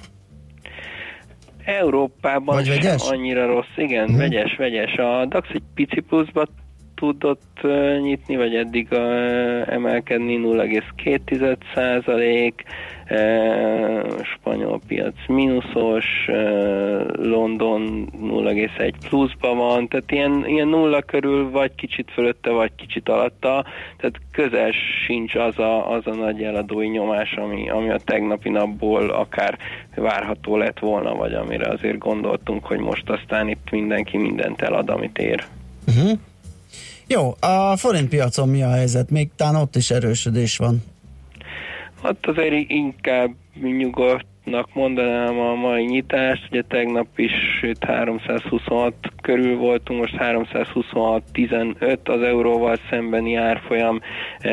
Európában 1.65 2.55
Vagy 2.55 2.69
vegyes? 2.69 3.11
annyira 3.11 3.47
rossz, 3.47 3.77
igen, 3.77 4.07
hmm. 4.07 4.17
vegyes, 4.17 4.57
vegyes. 4.57 4.95
A 4.95 5.27
DAX 5.27 5.49
egy 5.53 5.63
pici 5.75 6.01
pluszba 6.01 6.47
tudott 6.95 7.59
uh, 7.63 8.01
nyitni, 8.01 8.37
vagy 8.37 8.55
eddig 8.55 8.89
emelkedni 9.67 10.41
0,2 10.43 11.57
százalék, 11.75 12.63
spanyol 14.35 14.81
piac 14.87 15.15
mínuszos, 15.27 16.05
London 17.13 18.09
0,1 18.23 18.93
pluszban 19.09 19.57
van, 19.57 19.89
tehát 19.89 20.11
ilyen, 20.11 20.45
ilyen 20.47 20.69
nulla 20.69 21.03
körül 21.03 21.51
vagy 21.51 21.75
kicsit 21.75 22.11
fölötte, 22.11 22.51
vagy 22.51 22.71
kicsit 22.77 23.09
alatta, 23.09 23.65
tehát 23.97 24.21
közel 24.33 24.73
sincs 25.07 25.35
az 25.35 25.59
a, 25.59 25.93
az 25.93 26.07
a 26.07 26.15
nagy 26.15 26.43
eladói 26.43 26.89
nyomás, 26.89 27.33
ami, 27.33 27.71
ami 27.71 27.91
a 27.91 27.99
tegnapi 28.05 28.49
napból 28.49 29.11
akár 29.11 29.59
várható 29.95 30.57
lett 30.57 30.79
volna, 30.79 31.15
vagy 31.15 31.35
amire 31.35 31.71
azért 31.71 31.99
gondoltunk, 31.99 32.65
hogy 32.65 32.79
most 32.79 33.11
aztán 33.11 33.49
itt 33.49 33.71
mindenki 33.71 34.17
mindent 34.17 34.63
elad, 34.63 34.91
amit 34.91 35.19
ér. 35.19 35.45
Uh-huh. 35.87 36.19
Jó, 37.07 37.35
a 37.41 37.77
forint 37.77 38.09
piacon 38.09 38.49
mi 38.49 38.63
a 38.63 38.71
helyzet? 38.71 39.11
Még 39.11 39.31
talán 39.37 39.55
ott 39.55 39.77
is 39.77 39.91
erősödés 39.91 40.57
van. 40.57 40.83
Hát 42.03 42.27
azért 42.27 42.71
inkább 42.71 43.31
nyugodtnak 43.61 44.75
mondanám 44.75 45.39
a 45.39 45.55
mai 45.55 45.85
nyitást, 45.85 46.49
ugye 46.51 46.63
tegnap 46.63 47.07
is 47.17 47.33
326 47.81 48.95
körül 49.23 49.57
voltunk, 49.57 50.01
most 50.01 50.15
326-15 50.19 51.99
az 52.05 52.23
euróval 52.23 52.77
szembeni 52.91 53.35
árfolyam, 53.35 54.01
e, 54.39 54.51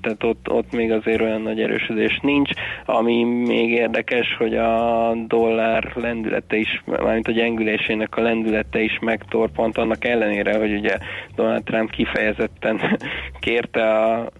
tehát 0.00 0.22
ott, 0.22 0.50
ott 0.50 0.72
még 0.72 0.92
azért 0.92 1.20
olyan 1.20 1.42
nagy 1.42 1.60
erősödés 1.60 2.18
nincs. 2.22 2.50
Ami 2.84 3.24
még 3.24 3.70
érdekes, 3.70 4.34
hogy 4.38 4.56
a 4.56 5.12
dollár 5.26 5.92
lendülete 5.94 6.56
is, 6.56 6.82
mármint 6.84 7.28
a 7.28 7.32
gyengülésének 7.32 8.16
a 8.16 8.22
lendülete 8.22 8.80
is 8.80 8.98
megtorpant, 9.00 9.78
annak 9.78 10.04
ellenére, 10.04 10.58
hogy 10.58 10.72
ugye 10.72 10.96
Donald 11.34 11.64
Trump 11.64 11.90
kifejezetten 11.90 12.80
kérte 13.40 13.94
a 13.94 14.30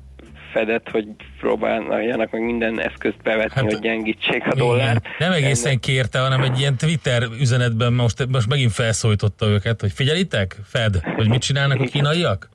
fedett, 0.52 0.88
hogy 0.90 1.06
próbáljanak 1.40 2.30
meg 2.30 2.42
minden 2.42 2.80
eszközt 2.80 3.22
bevetni, 3.22 3.54
hát, 3.54 3.72
hogy 3.72 3.78
gyengítsék 3.78 4.46
a 4.46 4.54
dollárt. 4.54 5.06
Nem 5.18 5.32
egészen 5.32 5.66
Ennek... 5.66 5.80
kérte, 5.80 6.18
hanem 6.18 6.42
egy 6.42 6.58
ilyen 6.58 6.76
Twitter 6.76 7.22
üzenetben 7.40 7.92
most, 7.92 8.26
most 8.28 8.48
megint 8.48 8.72
felszólította 8.72 9.46
őket, 9.46 9.80
hogy 9.80 9.92
figyelitek, 9.92 10.56
Fed, 10.64 11.00
hogy 11.16 11.28
mit 11.28 11.40
csinálnak 11.40 11.80
a 11.80 11.84
kínaiak? 11.84 12.48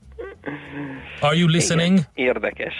Are 1.19 1.35
you 1.35 1.47
listening? 1.47 1.93
Igen, 1.93 2.05
érdekes. 2.13 2.73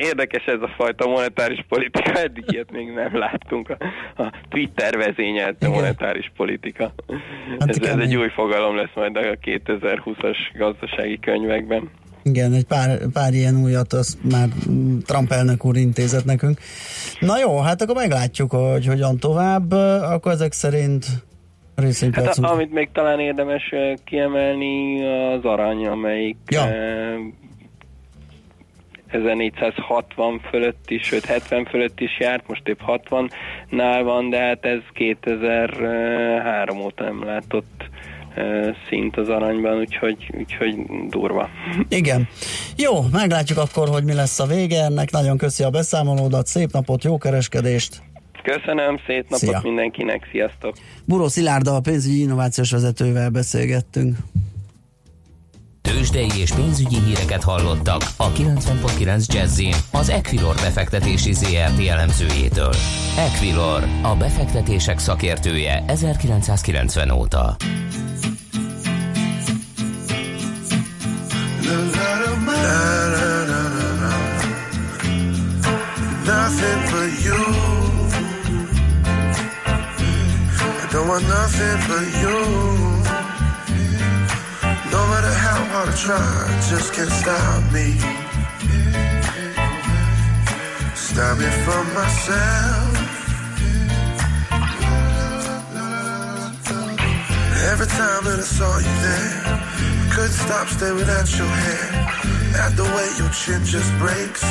Érdekes 0.00 0.44
ez 0.44 0.60
a 0.60 0.68
fajta 0.76 1.06
monetáris 1.06 1.64
politika, 1.68 2.12
eddig 2.12 2.44
ilyet 2.46 2.70
még 2.70 2.92
nem 2.92 3.18
láttunk. 3.18 3.70
A, 3.70 3.76
a 4.22 4.32
Twitter 4.48 4.96
vezényelte 4.96 5.68
monetáris 5.68 6.32
politika. 6.36 6.92
Hát 7.58 7.68
ez, 7.68 7.78
ez 7.78 7.98
egy 7.98 8.16
új 8.16 8.28
fogalom 8.28 8.76
lesz 8.76 8.94
majd 8.94 9.16
a 9.16 9.20
2020-as 9.20 10.36
gazdasági 10.54 11.18
könyvekben. 11.18 11.90
Igen, 12.26 12.52
egy 12.52 12.64
pár, 12.64 12.98
pár 13.12 13.32
ilyen 13.32 13.62
újat 13.62 13.92
az 13.92 14.18
már 14.30 14.48
Trump 15.04 15.32
elnök 15.32 15.64
úr 15.64 15.76
intézett 15.76 16.24
nekünk. 16.24 16.58
Na 17.20 17.38
jó, 17.38 17.60
hát 17.60 17.82
akkor 17.82 17.94
meglátjuk, 17.94 18.50
hogy 18.50 18.86
hogyan 18.86 19.18
tovább. 19.18 19.72
Akkor 20.02 20.32
ezek 20.32 20.52
szerint 20.52 21.06
Hát 22.12 22.38
a, 22.38 22.52
amit 22.52 22.72
még 22.72 22.88
talán 22.92 23.20
érdemes 23.20 23.74
kiemelni 24.04 25.04
az 25.06 25.44
arany, 25.44 25.86
amelyik 25.86 26.36
ja. 26.48 26.64
1460 29.08 30.40
fölött 30.50 30.90
is, 30.90 31.02
sőt 31.02 31.24
70 31.24 31.64
fölött 31.64 32.00
is 32.00 32.18
járt, 32.18 32.48
most 32.48 32.68
épp 32.68 32.80
60-nál 32.86 34.00
van, 34.04 34.30
de 34.30 34.38
hát 34.38 34.64
ez 34.64 34.80
2003 34.92 36.80
óta 36.80 37.04
nem 37.04 37.24
látott 37.24 37.88
szint 38.88 39.16
az 39.16 39.28
aranyban, 39.28 39.78
úgyhogy, 39.78 40.30
úgyhogy 40.38 40.74
durva. 41.08 41.48
Igen. 41.88 42.28
Jó, 42.76 42.92
meglátjuk 43.12 43.58
akkor, 43.58 43.88
hogy 43.88 44.04
mi 44.04 44.12
lesz 44.12 44.40
a 44.40 44.46
vége 44.46 44.84
ennek. 44.84 45.10
Nagyon 45.10 45.36
köszi 45.36 45.62
a 45.62 45.70
beszámolódat, 45.70 46.46
szép 46.46 46.72
napot, 46.72 47.04
jó 47.04 47.18
kereskedést! 47.18 48.02
Köszönöm, 48.42 49.00
szép 49.06 49.22
napot 49.22 49.38
Szia. 49.38 49.60
mindenkinek, 49.62 50.28
sziasztok! 50.30 50.74
Buró 51.04 51.28
Szilárda, 51.28 51.74
a 51.74 51.80
pénzügyi 51.80 52.20
innovációs 52.20 52.70
vezetővel 52.70 53.30
beszélgettünk. 53.30 54.16
Tőzsdei 55.82 56.40
és 56.40 56.52
pénzügyi 56.52 56.96
híreket 57.06 57.42
hallottak 57.42 58.02
a 58.16 58.32
90.9 58.32 59.32
jazz 59.32 59.62
az 59.92 60.08
Equilor 60.08 60.54
befektetési 60.54 61.32
ZRT 61.32 61.86
elemzőjétől. 61.88 62.74
Equilor, 63.18 63.82
a 64.02 64.16
befektetések 64.16 64.98
szakértője 64.98 65.84
1990 65.86 67.10
óta. 67.10 67.56
Nothing 76.26 76.80
for 76.90 77.06
you 77.24 77.40
I 80.86 80.88
don't 80.92 81.08
want 81.08 81.24
nothing 81.26 81.78
but 81.88 82.06
you. 82.22 82.38
No 84.94 85.00
matter 85.10 85.34
how 85.44 85.58
hard 85.72 85.88
I 85.88 85.96
try, 85.96 86.60
just 86.70 86.94
can't 86.94 87.10
stop 87.10 87.62
me. 87.72 87.88
Stop 90.94 91.38
me 91.38 91.48
from 91.64 91.84
myself. 91.94 92.94
Every 97.70 97.88
time 97.88 98.22
that 98.24 98.38
I 98.38 98.46
saw 98.56 98.78
you 98.78 98.94
there, 99.06 99.85
I 100.16 100.18
couldn't 100.18 100.32
stop 100.32 100.66
staring 100.68 101.08
at 101.10 101.28
your 101.36 101.46
hair. 101.46 101.88
At 102.64 102.74
the 102.74 102.84
way 102.84 103.08
your 103.18 103.28
chin 103.36 103.62
just 103.66 103.92
breaks, 103.98 104.42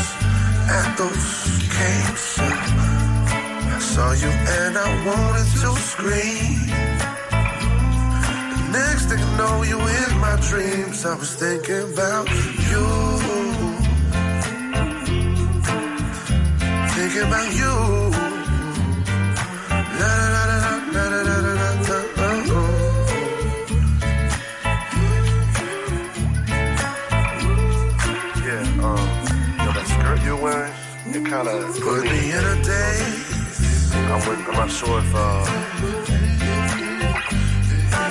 at 0.69 0.95
those 0.95 1.58
capes. 1.73 2.38
I 2.38 3.80
saw 3.80 4.12
you 4.12 4.30
and 4.30 4.78
I 4.78 4.88
wanted 5.08 5.49
to 5.62 5.71
scream. 5.82 6.69
Next 8.78 9.06
thing 9.10 9.17
I 9.17 9.38
know, 9.39 9.63
you 9.63 9.80
in 9.80 10.19
my 10.19 10.38
dreams. 10.49 11.04
I 11.04 11.15
was 11.15 11.34
thinking 11.34 11.93
about 11.93 12.30
you. 12.69 12.86
Thinking 16.93 17.28
about 17.28 17.49
you. 17.56 18.24
Kind 31.36 31.48
of 31.50 31.82
put 31.82 32.04
me 32.04 32.32
in 32.32 32.43
a 32.54 32.56
daze. 32.63 33.91
I'm, 33.93 34.21
with, 34.28 34.39
I'm 34.48 34.56
not 34.56 34.71
sure 34.71 35.00
if, 35.00 35.12
uh, 35.13 35.43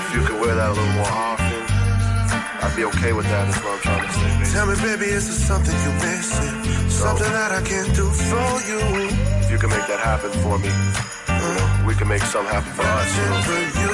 if 0.01 0.09
you 0.15 0.21
could 0.27 0.39
wear 0.43 0.55
that 0.55 0.69
a 0.69 0.75
little 0.77 0.95
more 1.01 1.09
often. 1.09 1.63
I'd 2.65 2.77
be 2.77 2.85
okay 2.85 3.13
with 3.15 3.25
that. 3.33 3.49
Is 3.49 3.57
what 3.65 3.73
I'm 3.73 3.81
trying 3.81 4.07
to 4.07 4.13
say. 4.13 4.29
Baby. 4.29 4.51
Tell 4.53 4.67
me, 4.67 4.75
baby, 4.77 5.07
is 5.17 5.25
there 5.29 5.41
something 5.51 5.77
you're 5.85 6.01
missing? 6.05 6.55
Something 6.91 7.33
that 7.39 7.51
I 7.61 7.63
can 7.71 7.87
do 8.01 8.07
for 8.29 8.51
you. 8.69 8.81
If 9.43 9.51
you 9.53 9.59
can 9.59 9.71
make 9.71 9.87
that 9.93 10.01
happen 10.01 10.31
for 10.45 10.59
me, 10.59 10.69
you 10.69 11.51
know, 11.57 11.69
we 11.89 11.95
can 11.95 12.09
make 12.09 12.25
something 12.29 12.53
happen 12.53 12.73
for 12.77 12.85
us. 12.85 13.09
You 13.17 13.25
know? 13.31 13.41
for 13.49 13.63
you. 13.81 13.93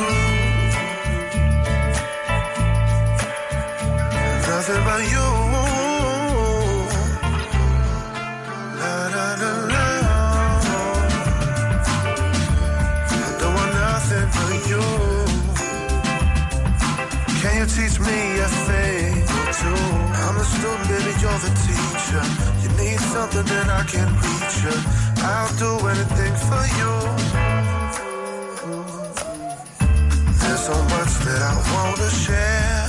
Nothing 4.51 4.83
but 4.89 5.03
you. 5.15 5.60
The 21.43 21.51
teacher. 21.65 22.25
You 22.63 22.69
need 22.77 23.01
something, 23.01 23.45
then 23.45 23.69
I 23.71 23.83
can 23.85 24.09
reach 24.25 24.57
you. 24.65 24.77
I'll 25.25 25.53
do 25.57 25.71
anything 25.93 26.35
for 26.49 26.65
you. 26.79 26.93
There's 30.41 30.63
so 30.71 30.77
much 30.95 31.13
that 31.25 31.41
I 31.51 31.55
wanna 31.73 32.11
share. 32.25 32.87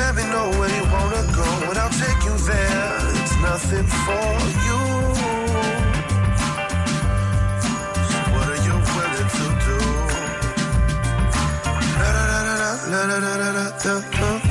Let 0.00 0.12
me 0.16 0.24
know 0.32 0.48
where 0.58 0.72
you 0.78 0.84
wanna 0.96 1.24
go, 1.40 1.48
and 1.68 1.78
I'll 1.82 1.96
take 2.04 2.20
you 2.28 2.36
there. 2.50 2.94
It's 3.20 3.36
nothing 3.48 3.86
for 4.04 4.30
you. 4.66 4.80
So 8.08 8.18
what 8.32 8.46
are 8.54 8.62
you 8.68 8.76
willing 8.94 9.30
to 9.38 9.46
do? 9.66 9.78
La 12.90 13.02
la 13.08 13.18
la 13.58 14.43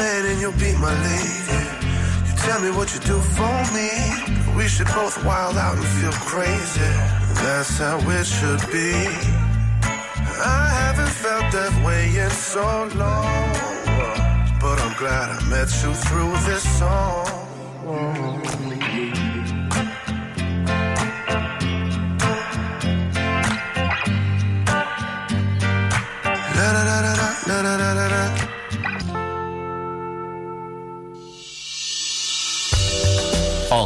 and 0.00 0.40
you'll 0.40 0.52
be 0.52 0.72
my 0.78 0.94
lady. 1.02 1.60
You 2.26 2.36
tell 2.36 2.60
me 2.60 2.70
what 2.70 2.92
you 2.94 3.00
do 3.00 3.18
for 3.36 3.56
me. 3.72 3.90
We 4.56 4.66
should 4.68 4.86
both 4.88 5.24
wild 5.24 5.56
out 5.56 5.76
and 5.76 5.86
feel 5.86 6.12
crazy. 6.12 6.92
That's 7.42 7.78
how 7.78 7.98
it 7.98 8.24
should 8.24 8.60
be. 8.72 8.92
I 10.42 10.68
haven't 10.82 11.10
felt 11.10 11.52
that 11.52 11.72
way 11.84 12.16
in 12.16 12.30
so 12.30 12.88
long. 12.94 13.52
But 14.60 14.80
I'm 14.80 14.96
glad 14.98 15.30
I 15.30 15.48
met 15.48 15.70
you 15.82 15.92
through 15.94 16.32
this 16.48 16.64
song. 16.78 18.63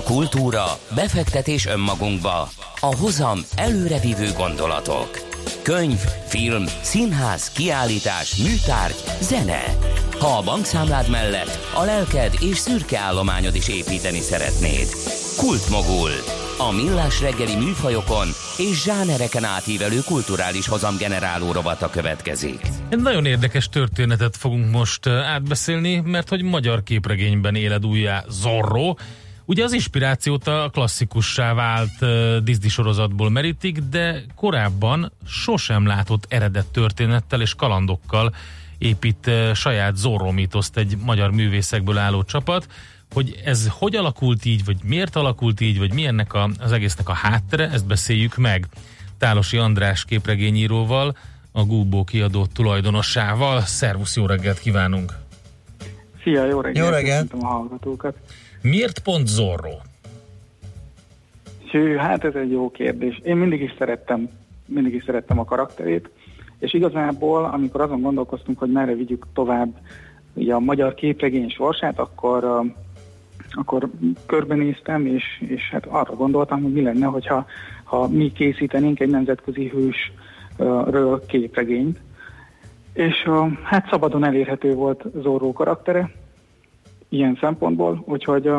Kultúra, 0.09 0.65
befektetés 0.95 1.67
önmagunkba, 1.67 2.49
a 2.81 2.97
hozam 2.97 3.39
előrevívő 3.57 4.33
gondolatok. 4.37 5.11
Könyv, 5.63 5.99
film, 6.27 6.65
színház, 6.83 7.51
kiállítás, 7.51 8.37
műtárgy, 8.37 9.03
zene. 9.21 9.63
Ha 10.19 10.27
a 10.27 10.43
bankszámlád 10.43 11.11
mellett 11.11 11.59
a 11.75 11.85
lelked 11.85 12.35
és 12.41 12.57
szürke 12.57 12.99
állományod 12.99 13.55
is 13.55 13.69
építeni 13.69 14.21
szeretnéd. 14.21 14.89
Kultmogul. 15.37 16.11
A 16.59 16.73
millás 16.73 17.21
reggeli 17.21 17.57
műfajokon 17.57 18.29
és 18.59 18.83
zsánereken 18.83 19.45
átívelő 19.45 19.99
kulturális 20.07 20.69
hozamgeneráló 20.69 21.53
rovata 21.53 21.91
következik. 21.91 22.61
Egy 22.89 23.01
nagyon 23.01 23.25
érdekes 23.25 23.69
történetet 23.69 24.37
fogunk 24.37 24.71
most 24.71 25.07
eh, 25.07 25.33
átbeszélni, 25.33 26.01
mert 26.01 26.29
hogy 26.29 26.43
magyar 26.43 26.83
képregényben 26.83 27.55
éled 27.55 27.87
újjá 27.87 28.25
Zorro. 28.29 28.95
Ugye 29.49 29.65
az 29.65 29.73
inspirációt 29.73 30.47
a 30.47 30.71
klasszikussá 30.73 31.55
vált 31.55 32.01
uh, 32.01 32.37
Disney 32.37 32.69
sorozatból 32.69 33.31
merítik, 33.31 33.79
de 33.79 34.25
korábban 34.35 35.13
sosem 35.27 35.87
látott 35.87 36.25
eredet 36.29 36.67
történettel 36.67 37.41
és 37.41 37.55
kalandokkal 37.55 38.35
épít 38.79 39.27
uh, 39.27 39.53
saját 39.53 39.97
Zorro 39.97 40.33
mitoszt 40.33 40.77
egy 40.77 40.97
magyar 41.05 41.31
művészekből 41.31 41.99
álló 41.99 42.23
csapat. 42.23 42.67
Hogy 43.13 43.41
ez 43.45 43.69
hogy 43.71 43.97
alakult 43.97 44.45
így, 44.45 44.65
vagy 44.65 44.77
miért 44.85 45.17
alakult 45.17 45.61
így, 45.61 45.79
vagy 45.79 45.93
mi 45.93 46.07
ennek 46.07 46.33
a, 46.33 46.51
az 46.59 46.73
egésznek 46.73 47.09
a 47.09 47.13
háttere, 47.13 47.71
ezt 47.71 47.87
beszéljük 47.87 48.37
meg 48.37 48.67
Tálosi 49.19 49.57
András 49.57 50.05
képregényíróval, 50.05 51.17
a 51.53 51.65
Gúbó 51.65 52.05
kiadó 52.05 52.47
tulajdonossával. 52.47 53.61
Szervusz, 53.61 54.17
jó 54.17 54.27
reggelt 54.27 54.59
kívánunk! 54.59 55.13
Szia, 56.23 56.45
jó 56.45 56.61
reggelt! 56.61 56.87
Jó 56.87 56.93
reggelt! 56.93 57.33
A 57.33 57.47
hallgatókat. 57.47 58.17
Miért 58.69 58.99
pont 58.99 59.27
Zorro? 59.27 59.71
Hát 61.97 62.25
ez 62.25 62.35
egy 62.35 62.51
jó 62.51 62.71
kérdés. 62.71 63.21
Én 63.25 63.37
mindig 63.37 63.61
is 63.61 63.75
szerettem, 63.79 64.29
mindig 64.67 64.95
is 64.95 65.03
szerettem 65.05 65.39
a 65.39 65.45
karakterét, 65.45 66.11
és 66.59 66.75
igazából, 66.75 67.45
amikor 67.45 67.81
azon 67.81 68.01
gondolkoztunk, 68.01 68.59
hogy 68.59 68.73
merre 68.73 68.95
vigyük 68.95 69.27
tovább 69.33 69.69
ugye 70.35 70.55
a 70.55 70.59
magyar 70.59 70.95
képregény 70.95 71.49
sorsát, 71.49 71.99
akkor, 71.99 72.63
akkor 73.51 73.91
körbenéztem, 74.27 75.07
és, 75.07 75.25
és 75.49 75.71
hát 75.71 75.87
arra 75.87 76.15
gondoltam, 76.15 76.63
hogy 76.63 76.73
mi 76.73 76.83
lenne, 76.83 77.07
hogyha 77.07 77.47
ha 77.85 78.09
mi 78.09 78.33
készítenénk 78.33 79.01
egy 79.01 79.11
nemzetközi 79.11 79.69
hősről 79.69 81.27
képregényt. 81.27 81.99
És 82.93 83.29
hát 83.63 83.89
szabadon 83.91 84.25
elérhető 84.25 84.75
volt 84.75 85.05
Zorro 85.23 85.53
karaktere, 85.53 86.11
ilyen 87.09 87.39
szempontból, 87.41 88.03
úgyhogy 88.07 88.51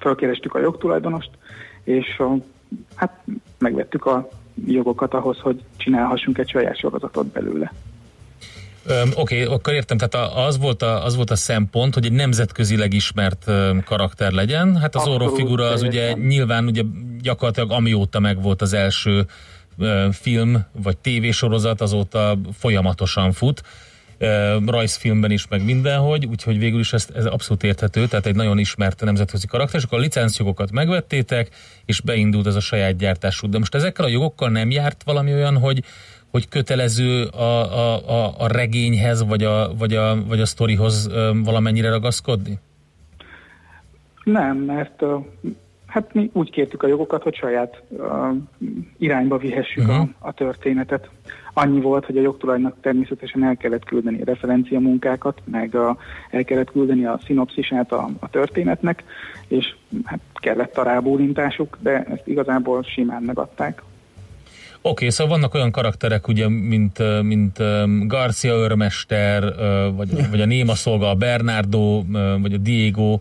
fölkerestük 0.00 0.54
a 0.54 0.60
jogtulajdonost, 0.60 1.30
és 1.84 2.22
hát 2.94 3.24
megvettük 3.58 4.06
a 4.06 4.28
jogokat 4.66 5.14
ahhoz, 5.14 5.38
hogy 5.38 5.62
csinálhassunk 5.76 6.38
egy 6.38 6.48
saját 6.48 6.78
sorozatot 6.78 7.26
belőle. 7.26 7.72
Oké, 9.14 9.42
okay, 9.42 9.54
akkor 9.54 9.72
értem, 9.72 9.98
tehát 9.98 10.30
az 10.34 10.58
volt, 10.58 10.82
a, 10.82 11.04
az 11.04 11.16
volt 11.16 11.30
a 11.30 11.36
szempont, 11.36 11.94
hogy 11.94 12.04
egy 12.04 12.12
nemzetközileg 12.12 12.92
ismert 12.92 13.50
karakter 13.84 14.32
legyen. 14.32 14.76
Hát 14.76 14.94
az 14.94 15.02
Zorro 15.02 15.28
figura 15.28 15.64
az 15.64 15.82
ugye 15.82 16.12
nyilván 16.12 16.66
ugye 16.66 16.82
gyakorlatilag 17.20 17.70
amióta 17.70 18.18
meg 18.18 18.42
volt 18.42 18.62
az 18.62 18.72
első 18.72 19.26
film 20.10 20.64
vagy 20.82 20.96
tévésorozat, 20.96 21.80
azóta 21.80 22.38
folyamatosan 22.58 23.32
fut 23.32 23.62
rajzfilmben 24.66 25.30
is, 25.30 25.48
meg 25.48 25.64
mindenhogy, 25.64 26.26
úgyhogy 26.26 26.58
végül 26.58 26.80
is 26.80 26.92
ez, 26.92 27.08
ez 27.14 27.26
abszolút 27.26 27.62
érthető, 27.62 28.06
tehát 28.06 28.26
egy 28.26 28.34
nagyon 28.34 28.58
ismert 28.58 29.00
nemzetközi 29.04 29.46
karakter, 29.46 29.80
és 29.80 29.84
akkor 29.84 29.98
a 29.98 30.02
licenszjogokat 30.02 30.72
megvettétek, 30.72 31.48
és 31.84 32.00
beindult 32.00 32.46
ez 32.46 32.54
a 32.54 32.60
saját 32.60 32.96
gyártású. 32.96 33.48
De 33.48 33.58
most 33.58 33.74
ezekkel 33.74 34.04
a 34.04 34.08
jogokkal 34.08 34.50
nem 34.50 34.70
járt 34.70 35.02
valami 35.02 35.32
olyan, 35.32 35.58
hogy, 35.58 35.82
hogy 36.30 36.48
kötelező 36.48 37.24
a, 37.24 37.42
a, 37.78 38.08
a, 38.08 38.34
a 38.38 38.46
regényhez, 38.46 39.24
vagy 39.24 39.44
a, 39.44 39.74
vagy 39.78 39.94
a, 39.94 40.24
vagy 40.26 40.40
a 40.40 40.46
sztorihoz 40.46 41.10
valamennyire 41.44 41.90
ragaszkodni? 41.90 42.58
Nem, 44.24 44.56
mert 44.56 45.02
hát 45.86 46.14
mi 46.14 46.30
úgy 46.32 46.50
kértük 46.50 46.82
a 46.82 46.86
jogokat, 46.86 47.22
hogy 47.22 47.34
saját 47.34 47.82
uh, 47.88 48.04
irányba 48.98 49.38
vihessük 49.38 49.82
uh-huh. 49.82 49.96
a, 49.96 50.02
mhm. 50.02 50.10
a 50.18 50.32
történetet. 50.32 51.10
Annyi 51.60 51.80
volt, 51.80 52.04
hogy 52.04 52.16
a 52.16 52.20
jogtulajnak 52.20 52.74
természetesen 52.80 53.44
el 53.44 53.56
kellett 53.56 53.84
küldeni 53.84 54.20
a 54.20 54.24
referencia 54.24 54.80
munkákat, 54.80 55.40
meg 55.44 55.74
a, 55.74 55.96
el 56.30 56.44
kellett 56.44 56.70
küldeni 56.70 57.04
a 57.04 57.20
szinopszisát 57.24 57.92
a, 57.92 58.10
a 58.18 58.30
történetnek, 58.30 59.04
és 59.48 59.74
hát 60.04 60.20
kellett 60.34 60.76
a 60.76 60.82
rábólintásuk, 60.82 61.78
de 61.80 62.02
ezt 62.02 62.26
igazából 62.26 62.82
simán 62.82 63.22
megadták. 63.22 63.82
Oké, 64.80 64.90
okay, 64.90 65.10
szóval 65.10 65.32
vannak 65.38 65.54
olyan 65.54 65.70
karakterek, 65.70 66.28
ugye, 66.28 66.48
mint, 66.48 67.22
mint 67.22 67.58
Garcia 68.06 68.54
őrmester, 68.54 69.42
vagy, 69.96 70.30
vagy 70.30 70.40
a 70.40 70.46
Néma 70.46 70.74
szolga, 70.74 71.10
a 71.10 71.14
Bernardo, 71.14 72.02
vagy 72.40 72.52
a 72.52 72.58
Diego, 72.58 73.18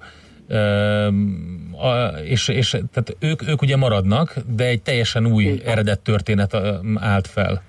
és, 2.24 2.48
és 2.48 2.70
tehát 2.70 3.16
ők, 3.20 3.48
ők 3.48 3.62
ugye 3.62 3.78
maradnak, 3.78 4.36
de 4.56 4.66
egy 4.66 4.82
teljesen 4.82 5.26
új 5.26 5.62
eredet 5.66 6.00
történet 6.00 6.58
állt 6.96 7.28
fel. 7.28 7.62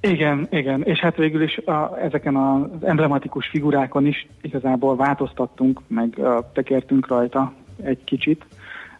Igen, 0.00 0.46
igen, 0.50 0.82
és 0.82 0.98
hát 0.98 1.16
végül 1.16 1.42
is 1.42 1.56
a, 1.56 1.98
ezeken 1.98 2.36
az 2.36 2.84
emblematikus 2.84 3.46
figurákon 3.46 4.06
is 4.06 4.26
igazából 4.42 4.96
változtattunk, 4.96 5.80
meg 5.86 6.14
uh, 6.16 6.38
tekertünk 6.52 7.08
rajta 7.08 7.52
egy 7.82 8.04
kicsit. 8.04 8.44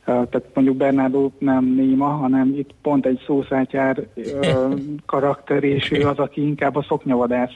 Tehát 0.04 0.44
mondjuk 0.54 0.76
Bernardo 0.76 1.30
nem 1.38 1.64
néma, 1.64 2.06
hanem 2.06 2.54
itt 2.58 2.74
pont 2.82 3.06
egy 3.06 3.22
szószátyár 3.26 4.06
karakter, 5.06 5.64
és 5.64 5.90
ő 5.90 6.06
az, 6.06 6.18
aki 6.18 6.42
inkább 6.46 6.76
a 6.76 6.84
szoknyavadász 6.88 7.54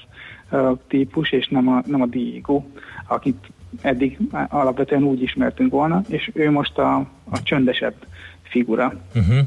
típus, 0.89 1.33
és 1.33 1.49
nem 1.49 1.69
a, 1.69 1.83
nem 1.87 2.03
a 2.03 2.07
Diego, 2.07 2.63
akit 3.09 3.47
eddig 3.83 4.19
alapvetően 4.49 5.03
úgy 5.03 5.23
ismertünk 5.23 5.73
volna, 5.73 6.03
és 6.09 6.31
ő 6.35 6.51
most 6.51 6.79
a, 6.79 6.97
a 7.31 7.43
csöndesebb 7.43 7.95
figura. 8.43 8.93
Uh-huh. 9.15 9.39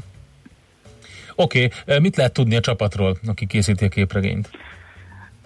Oké, 1.40 1.68
okay. 1.84 1.98
mit 1.98 2.16
lehet 2.16 2.32
tudni 2.32 2.56
a 2.56 2.60
csapatról, 2.60 3.16
aki 3.26 3.46
készíti 3.46 3.84
a 3.84 3.88
képregényt? 3.88 4.50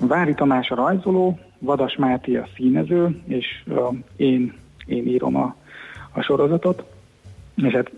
Vári 0.00 0.34
Tamás 0.34 0.70
a 0.70 0.74
rajzoló, 0.74 1.38
Vadas 1.58 1.96
Máté 1.96 2.36
a 2.36 2.48
színező, 2.56 3.20
és 3.26 3.46
uh, 3.66 3.94
én, 4.16 4.54
én 4.86 5.06
írom 5.06 5.36
a, 5.36 5.56
a 6.12 6.22
sorozatot. 6.22 6.84
És 7.54 7.72
hát 7.72 7.90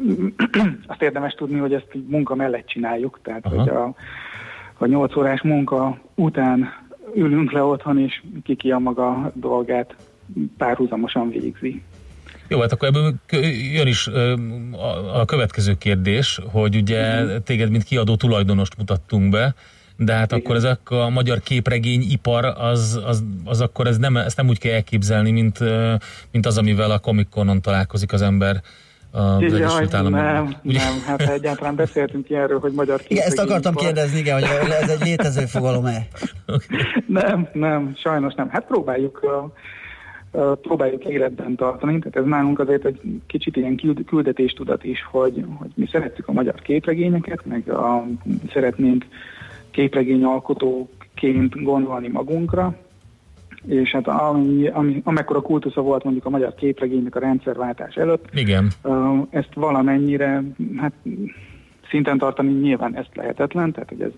azt 0.86 1.02
érdemes 1.02 1.32
tudni, 1.32 1.58
hogy 1.58 1.74
ezt 1.74 1.88
munka 2.06 2.34
mellett 2.34 2.66
csináljuk, 2.66 3.20
tehát 3.22 3.46
Aha. 3.46 3.56
hogy 3.56 3.68
a, 3.68 3.94
a 4.78 4.86
8 4.86 5.16
órás 5.16 5.42
munka 5.42 5.98
után 6.14 6.68
ülünk 7.14 7.52
le 7.52 7.62
otthon, 7.62 7.98
és 7.98 8.22
kiki 8.42 8.70
a 8.70 8.78
maga 8.78 9.32
dolgát 9.34 9.94
párhuzamosan 10.58 11.30
végzi. 11.30 11.82
Jó, 12.48 12.60
hát 12.60 12.72
akkor 12.72 12.88
ebből 12.88 13.14
jön 13.72 13.86
is 13.86 14.06
a 15.14 15.24
következő 15.24 15.74
kérdés, 15.74 16.40
hogy 16.50 16.76
ugye 16.76 17.22
uh-huh. 17.22 17.42
téged, 17.42 17.70
mint 17.70 17.84
kiadó 17.84 18.16
tulajdonost 18.16 18.76
mutattunk 18.78 19.30
be, 19.30 19.54
de 19.96 20.12
hát 20.12 20.32
Igen. 20.32 20.44
akkor 20.44 20.56
ezek 20.56 20.90
a 20.90 21.08
magyar 21.08 21.40
képregény 21.40 22.04
ipar, 22.10 22.44
az, 22.44 23.00
az, 23.06 23.24
az 23.44 23.60
akkor 23.60 23.86
ez 23.86 23.98
nem, 23.98 24.16
ezt 24.16 24.36
nem 24.36 24.48
úgy 24.48 24.58
kell 24.58 24.72
elképzelni, 24.72 25.30
mint, 25.30 25.58
mint 26.30 26.46
az, 26.46 26.58
amivel 26.58 26.90
a 26.90 26.98
Comic 26.98 27.28
Conon 27.30 27.60
találkozik 27.60 28.12
az 28.12 28.22
ember 28.22 28.62
az 29.14 29.40
Jaj, 29.40 29.54
Egyesült 29.54 29.94
Államokban. 29.94 30.32
Nem, 30.32 30.56
Ugye? 30.62 30.78
nem, 30.78 31.02
hát 31.06 31.20
egyáltalán 31.20 31.74
beszéltünk 31.74 32.30
ilyenről, 32.30 32.58
hogy 32.58 32.72
magyar 32.72 33.00
Igen, 33.08 33.26
ezt 33.26 33.38
akartam 33.38 33.74
kérdezni, 33.74 34.18
igen, 34.18 34.34
hogy 34.34 34.70
ez 34.70 34.88
egy 34.88 35.00
létező 35.00 35.44
fogalom-e? 35.46 36.06
okay. 36.46 36.78
Nem, 37.06 37.48
nem, 37.52 37.94
sajnos 37.96 38.34
nem. 38.34 38.48
Hát 38.48 38.64
próbáljuk 38.64 39.20
próbáljuk 40.62 41.04
életben 41.04 41.54
tartani. 41.56 41.98
Tehát 41.98 42.16
ez 42.16 42.24
nálunk 42.24 42.58
azért 42.58 42.84
egy 42.84 43.00
kicsit 43.26 43.56
ilyen 43.56 43.80
küldetéstudat 44.06 44.84
is, 44.84 45.04
hogy, 45.10 45.44
hogy 45.58 45.70
mi 45.74 45.88
szeretjük 45.92 46.28
a 46.28 46.32
magyar 46.32 46.54
képregényeket, 46.54 47.46
meg 47.46 47.68
a, 47.68 48.06
szeretnénk 48.52 49.04
képregény 49.70 50.24
alkotóként 50.24 51.62
gondolni 51.62 52.08
magunkra, 52.08 52.74
és 53.66 53.90
hát 53.90 54.08
ami, 54.08 54.68
ami, 54.68 55.00
amekkora 55.04 55.40
kultusza 55.40 55.80
volt 55.80 56.04
mondjuk 56.04 56.26
a 56.26 56.30
magyar 56.30 56.54
képregénynek 56.54 57.16
a 57.16 57.20
rendszerváltás 57.20 57.94
előtt, 57.94 58.28
Igen. 58.32 58.70
ezt 59.30 59.54
valamennyire 59.54 60.42
hát 60.76 60.92
szinten 61.90 62.18
tartani 62.18 62.52
nyilván 62.52 62.96
ezt 62.96 63.10
lehetetlen, 63.14 63.72
tehát 63.72 63.88
hogy 63.88 64.00
ez 64.00 64.12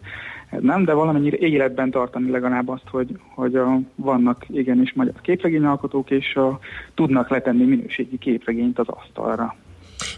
nem, 0.60 0.84
de 0.84 0.92
valamennyire 0.92 1.36
életben 1.36 1.90
tartani 1.90 2.30
legalább 2.30 2.68
azt, 2.68 2.88
hogy, 2.90 3.18
hogy 3.34 3.54
a, 3.54 3.78
vannak 3.94 4.44
igenis 4.48 4.92
magyar 4.92 5.20
képregényalkotók, 5.20 6.10
és 6.10 6.34
a, 6.34 6.58
tudnak 6.94 7.30
letenni 7.30 7.64
minőségi 7.64 8.18
képregényt 8.18 8.78
az 8.78 8.88
asztalra. 8.88 9.56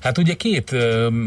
Hát 0.01 0.19
ugye 0.19 0.35
két 0.35 0.77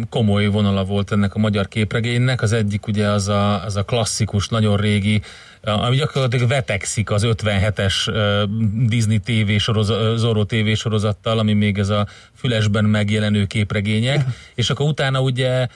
komoly 0.10 0.48
vonala 0.48 0.84
volt 0.84 1.12
ennek 1.12 1.36
a 1.36 1.40
magyar 1.40 1.68
képregénynek, 1.68 2.42
az 2.42 2.54
egyik 2.54 2.88
ugye 2.88 3.08
az 3.08 3.28
a, 3.28 3.64
az 3.64 3.76
a 3.76 3.84
klasszikus, 3.84 4.48
nagyon 4.48 4.78
régi, 4.78 5.22
ami 5.64 5.96
gyakorlatilag 5.96 6.48
vetekszik 6.48 7.12
az 7.12 7.28
57-es 7.28 7.94
Disney 8.88 9.20
TV 9.20 9.58
sorozat, 9.58 10.18
Zorro 10.18 10.44
TV 10.44 10.72
sorozattal, 10.74 11.40
ami 11.40 11.54
még 11.54 11.78
ez 11.78 11.90
a 11.90 12.08
fülesben 12.34 12.86
megjelenő 12.86 13.46
képregények, 13.46 14.22
és 14.56 14.70
akkor 14.70 14.86
utána 14.86 15.22
ugye 15.22 15.68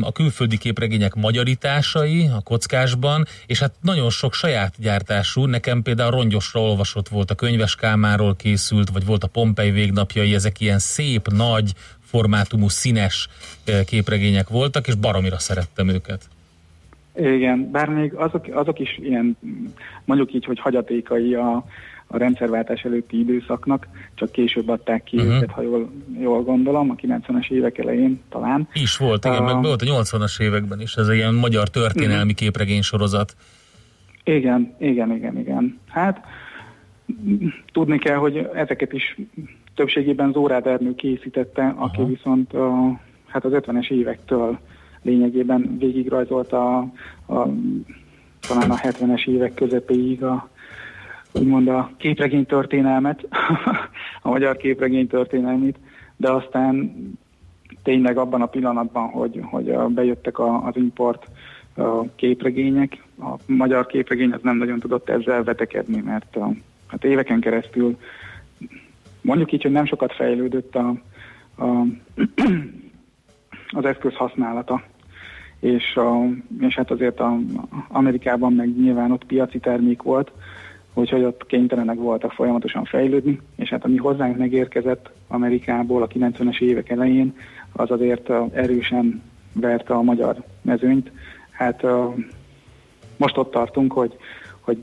a 0.00 0.12
külföldi 0.12 0.58
képregények 0.58 1.14
magyarításai 1.14 2.26
a 2.36 2.40
kockásban, 2.40 3.24
és 3.46 3.58
hát 3.58 3.72
nagyon 3.80 4.10
sok 4.10 4.34
saját 4.34 4.74
gyártású, 4.78 5.44
nekem 5.44 5.82
például 5.82 6.10
rongyosra 6.10 6.60
olvasott 6.60 7.08
volt 7.08 7.30
a 7.30 7.34
könyves 7.34 7.74
Kálmáról 7.74 8.36
készült, 8.36 8.90
vagy 8.90 9.06
volt 9.06 9.24
a 9.24 9.28
Pompei 9.28 9.70
végnapjai, 9.70 10.34
ezek 10.34 10.60
ilyen 10.60 10.78
szép, 10.78 11.28
nagy, 11.28 11.72
formátumú, 12.00 12.68
színes 12.68 13.28
képregények 13.86 14.48
voltak, 14.48 14.86
és 14.86 14.94
baromira 14.94 15.38
szerettem 15.38 15.88
őket. 15.88 16.28
Igen, 17.16 17.70
bár 17.70 17.88
még 17.88 18.14
azok, 18.14 18.46
azok 18.52 18.78
is 18.78 18.98
ilyen, 19.02 19.36
mondjuk 20.04 20.34
így, 20.34 20.44
hogy 20.44 20.60
hagyatékai 20.60 21.34
a, 21.34 21.64
a 22.12 22.18
rendszerváltás 22.18 22.82
előtti 22.82 23.18
időszaknak, 23.18 23.86
csak 24.14 24.30
később 24.30 24.68
adták 24.68 25.02
ki 25.02 25.16
uh-huh. 25.16 25.34
őket, 25.34 25.50
ha 25.50 25.62
jól, 25.62 25.90
jól 26.20 26.42
gondolom, 26.42 26.90
a 26.90 26.94
90-es 26.94 27.50
évek 27.50 27.78
elején 27.78 28.20
talán. 28.28 28.68
Is 28.72 28.96
volt, 28.96 29.24
igen, 29.24 29.42
uh, 29.42 29.52
meg 29.52 29.62
volt 29.62 29.82
a 29.82 30.02
80-as 30.02 30.40
években 30.40 30.80
is, 30.80 30.94
ez 30.94 31.06
egy 31.06 31.16
ilyen 31.16 31.34
magyar 31.34 31.68
történelmi 31.68 32.14
uh-huh. 32.14 32.34
képregény 32.34 32.82
sorozat. 32.82 33.36
Igen, 34.24 34.74
igen, 34.78 35.12
igen, 35.12 35.38
igen. 35.38 35.78
Hát 35.88 36.24
tudni 37.72 37.98
kell, 37.98 38.16
hogy 38.16 38.48
ezeket 38.54 38.92
is 38.92 39.18
többségében 39.74 40.32
Zórád 40.32 40.66
Ernő 40.66 40.94
készítette, 40.94 41.74
aki 41.76 42.00
uh-huh. 42.00 42.16
viszont 42.16 42.52
uh, 42.52 42.98
hát 43.26 43.44
az 43.44 43.52
50-es 43.54 43.90
évektől 43.90 44.58
lényegében 45.02 45.76
végigrajzolta 45.78 46.78
a, 46.78 46.78
a, 47.34 47.48
talán 48.48 48.70
a 48.70 48.76
70-es 48.76 49.28
évek 49.28 49.54
közepéig 49.54 50.22
a, 50.22 50.48
úgymond 51.32 51.68
a 51.68 51.90
képregény 51.96 52.46
történelmet, 52.46 53.28
a 54.22 54.30
magyar 54.30 54.56
képregény 54.56 55.06
történelmét, 55.06 55.76
de 56.16 56.30
aztán 56.30 56.94
tényleg 57.82 58.18
abban 58.18 58.42
a 58.42 58.46
pillanatban, 58.46 59.08
hogy, 59.08 59.40
hogy 59.42 59.74
bejöttek 59.88 60.38
a, 60.38 60.66
az 60.66 60.76
import 60.76 61.26
képregények, 62.14 63.02
a 63.20 63.34
magyar 63.46 63.86
képregény 63.86 64.32
az 64.32 64.40
nem 64.42 64.56
nagyon 64.56 64.78
tudott 64.78 65.08
ezzel 65.08 65.44
vetekedni, 65.44 66.00
mert 66.00 66.36
a, 66.36 66.50
hát 66.86 67.04
éveken 67.04 67.40
keresztül 67.40 67.96
mondjuk 69.20 69.52
így, 69.52 69.62
hogy 69.62 69.70
nem 69.70 69.86
sokat 69.86 70.14
fejlődött 70.14 70.74
a, 70.74 70.94
a, 71.56 71.64
az 73.78 73.84
eszköz 73.84 74.14
használata. 74.14 74.82
És, 75.60 75.96
a, 75.96 76.24
és 76.60 76.74
hát 76.74 76.90
azért 76.90 77.20
a, 77.20 77.38
Amerikában 77.88 78.52
meg 78.52 78.78
nyilván 78.78 79.12
ott 79.12 79.24
piaci 79.24 79.58
termék 79.58 80.02
volt, 80.02 80.32
úgyhogy 80.94 81.22
ott 81.22 81.46
kénytelenek 81.46 81.96
voltak 81.96 82.32
folyamatosan 82.32 82.84
fejlődni, 82.84 83.40
és 83.56 83.68
hát 83.68 83.84
ami 83.84 83.96
hozzánk 83.96 84.36
megérkezett 84.36 85.10
Amerikából 85.28 86.02
a 86.02 86.06
90-es 86.06 86.60
évek 86.60 86.88
elején, 86.88 87.34
az 87.72 87.90
azért 87.90 88.30
erősen 88.52 89.22
verte 89.52 89.94
a 89.94 90.02
magyar 90.02 90.42
mezőnyt. 90.62 91.10
Hát 91.50 91.86
most 93.16 93.36
ott 93.36 93.50
tartunk, 93.50 93.92
hogy, 93.92 94.16
hogy 94.60 94.78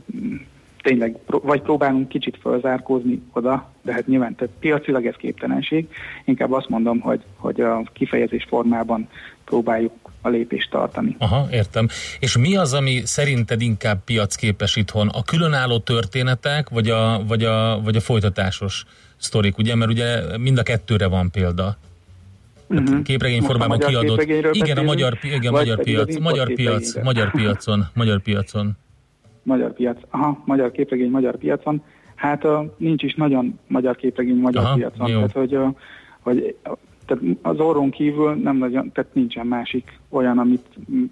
tényleg 0.82 1.18
vagy 1.26 1.62
próbálunk 1.62 2.08
kicsit 2.08 2.38
felzárkózni 2.42 3.22
oda, 3.34 3.72
de 3.82 3.94
hát 3.94 4.08
nyilván 4.08 4.36
tehát 4.36 4.54
piacilag 4.60 5.06
ez 5.06 5.16
képtelenség. 5.16 5.88
Inkább 6.26 6.52
azt 6.52 6.70
mondom, 6.70 7.00
hogy, 7.00 7.22
hogy 7.36 7.62
a 7.62 7.84
kifejezés 7.94 8.46
formában 8.50 9.08
próbáljuk 9.46 9.94
a 10.28 10.30
lépést 10.30 10.70
tartani. 10.70 11.16
Aha, 11.20 11.48
értem. 11.52 11.88
És 12.20 12.38
mi 12.38 12.56
az, 12.56 12.74
ami 12.74 13.02
szerinted 13.06 13.62
inkább 13.62 14.04
piacképes 14.04 14.76
itthon? 14.76 15.08
A 15.08 15.24
különálló 15.24 15.80
történetek, 15.80 16.70
vagy 16.70 16.90
a, 16.90 17.24
vagy 17.28 17.44
a, 17.44 17.82
vagy 17.84 17.96
a 17.96 18.00
folytatásos 18.00 18.86
sztorik, 19.18 19.58
ugye? 19.58 19.76
Mert 19.76 19.92
ugye 19.92 20.38
mind 20.38 20.58
a 20.58 20.64
kettőre 20.64 21.08
van 21.08 21.32
példa. 21.32 21.78
Uh-huh. 22.70 23.02
Képregény 23.02 23.42
formában 23.42 23.80
kiadott. 23.80 24.22
Igen, 24.52 24.78
a 24.78 24.82
magyar, 24.82 25.18
igen, 25.22 25.52
magyar 25.52 25.82
piac, 25.82 26.20
magyar 26.20 26.54
piac, 26.54 27.04
magyar 27.04 27.32
piacon, 27.32 27.88
magyar 27.94 28.22
piacon. 28.22 28.78
Magyar 29.44 29.74
piac, 29.74 29.98
aha, 30.10 30.42
magyar 30.46 30.72
képregény 30.72 31.10
magyar 31.10 31.38
piacon. 31.38 31.84
Hát 32.16 32.44
uh, 32.44 32.66
nincs 32.78 33.04
is 33.04 33.14
nagyon 33.16 33.60
magyar 33.68 33.96
képregény 33.96 34.36
magyar 34.36 34.64
aha, 34.64 34.76
piacon. 34.76 35.10
Jó. 35.10 35.16
Tehát, 35.16 35.32
hogy, 35.32 35.56
uh, 35.56 35.76
hogy 36.20 36.56
tehát 37.08 37.24
az 37.42 37.60
orrón 37.60 37.90
kívül 37.90 38.34
nem 38.34 38.58
nagyon, 38.58 38.92
tehát 38.92 39.14
nincsen 39.14 39.48
másik 39.48 40.00
olyan, 40.10 40.38
amit 40.38 40.66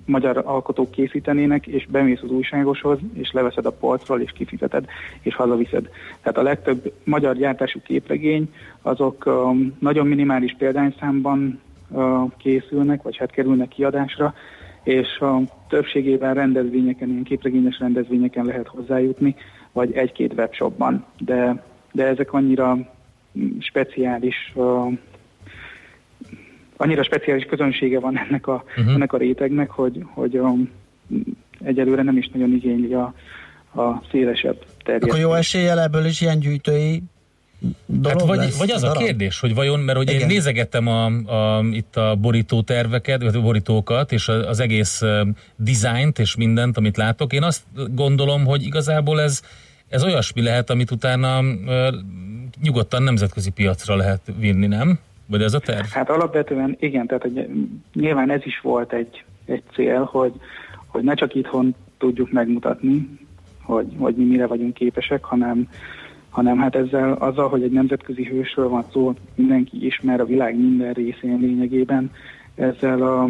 magyar 0.05 0.41
alkotók 0.45 0.91
készítenének, 0.91 1.67
és 1.67 1.87
bemész 1.87 2.21
az 2.21 2.29
újságoshoz, 2.29 2.99
és 3.13 3.31
leveszed 3.31 3.65
a 3.65 3.71
polcról, 3.71 4.21
és 4.21 4.31
kifizeted, 4.31 4.85
és 5.21 5.35
hazaviszed. 5.35 5.89
Tehát 6.21 6.37
a 6.37 6.43
legtöbb 6.43 6.93
magyar 7.03 7.35
gyártású 7.35 7.79
képregény, 7.83 8.53
azok 8.81 9.25
um, 9.25 9.75
nagyon 9.79 10.07
minimális 10.07 10.55
példányszámban 10.57 11.61
uh, 11.89 12.31
készülnek, 12.37 13.01
vagy 13.01 13.17
hát 13.17 13.31
kerülnek 13.31 13.67
kiadásra, 13.67 14.33
és 14.83 15.19
a 15.19 15.39
többségében 15.69 16.33
rendezvényeken, 16.33 17.09
ilyen 17.09 17.23
képregényes 17.23 17.79
rendezvényeken 17.79 18.45
lehet 18.45 18.67
hozzájutni, 18.67 19.35
vagy 19.71 19.93
egy-két 19.93 20.33
webshopban. 20.33 21.05
De, 21.19 21.63
de 21.91 22.05
ezek 22.05 22.33
annyira 22.33 22.77
speciális 23.59 24.51
uh, 24.55 24.93
annyira 26.78 27.03
speciális 27.03 27.43
közönsége 27.43 27.99
van 27.99 28.17
ennek 28.17 28.47
a, 28.47 28.63
uh-huh. 28.78 28.93
ennek 28.93 29.13
a 29.13 29.17
rétegnek, 29.17 29.69
hogy, 29.69 30.05
hogy 30.13 30.38
um, 30.38 30.69
egyelőre 31.63 32.03
nem 32.03 32.17
is 32.17 32.30
nagyon 32.34 32.53
igényli 32.53 32.93
a, 32.93 33.13
a 33.82 34.03
szélesebb 34.11 34.65
terjedt. 34.84 35.05
Akkor 35.05 35.19
jó 35.19 35.34
eséllyel 35.34 35.80
ebből 35.80 36.05
is 36.05 36.21
ilyen 36.21 36.39
gyűjtői 36.39 37.03
Hát 38.03 38.21
vagy, 38.21 38.38
lesz, 38.38 38.57
vagy 38.57 38.71
az 38.71 38.82
darab? 38.82 38.95
a 38.95 38.99
kérdés, 38.99 39.39
hogy 39.39 39.55
vajon, 39.55 39.80
mert 39.80 39.97
hogy 39.97 40.11
én 40.11 40.26
nézegettem 40.26 40.88
a, 40.88 41.05
a, 41.05 41.63
itt 41.71 41.95
a 41.95 42.15
borító 42.15 42.61
terveket, 42.61 43.21
vagy 43.21 43.36
a 43.36 43.41
borítókat, 43.41 44.11
és 44.11 44.28
az 44.28 44.59
egész 44.59 45.01
dizájnt 45.55 46.19
és 46.19 46.36
mindent, 46.36 46.78
amit 46.78 46.97
látok, 46.97 47.34
én 47.34 47.43
azt 47.43 47.63
gondolom, 47.91 48.45
hogy 48.45 48.63
igazából 48.63 49.21
ez, 49.21 49.41
ez 49.88 50.03
olyasmi 50.03 50.41
lehet, 50.41 50.69
amit 50.69 50.91
utána 50.91 51.39
uh, 51.39 51.88
nyugodtan 52.61 53.03
nemzetközi 53.03 53.49
piacra 53.49 53.95
lehet 53.95 54.21
vinni, 54.39 54.67
nem? 54.67 54.99
Vagy 55.26 55.41
ez 55.41 55.53
a 55.53 55.59
terv? 55.59 55.86
Hát 55.86 56.09
alapvetően 56.09 56.76
igen, 56.80 57.07
tehát 57.07 57.23
hogy 57.23 57.49
nyilván 57.93 58.30
ez 58.32 58.45
is 58.45 58.59
volt 58.59 58.93
egy, 58.93 59.23
egy 59.45 59.63
cél, 59.73 60.03
hogy, 60.03 60.34
hogy 60.88 61.03
ne 61.03 61.13
csak 61.13 61.36
itthon 61.36 61.76
tudjuk 61.97 62.32
megmutatni, 62.32 63.19
hogy, 63.61 63.88
hogy 63.97 64.15
mi 64.15 64.23
mire 64.23 64.47
vagyunk 64.47 64.73
képesek, 64.73 65.23
hanem, 65.23 65.69
hanem 66.30 66.57
hát 66.57 66.76
ezzel 66.76 67.13
azzal, 67.13 67.49
hogy 67.49 67.63
egy 67.63 67.71
nemzetközi 67.71 68.23
hősről 68.23 68.69
van 68.69 68.86
szó, 68.91 69.13
mindenki 69.36 69.86
ismer 69.86 70.19
a 70.19 70.26
világ 70.26 70.55
minden 70.57 70.93
részén 70.93 71.39
lényegében, 71.39 72.11
ezzel 72.55 73.01
a, 73.01 73.30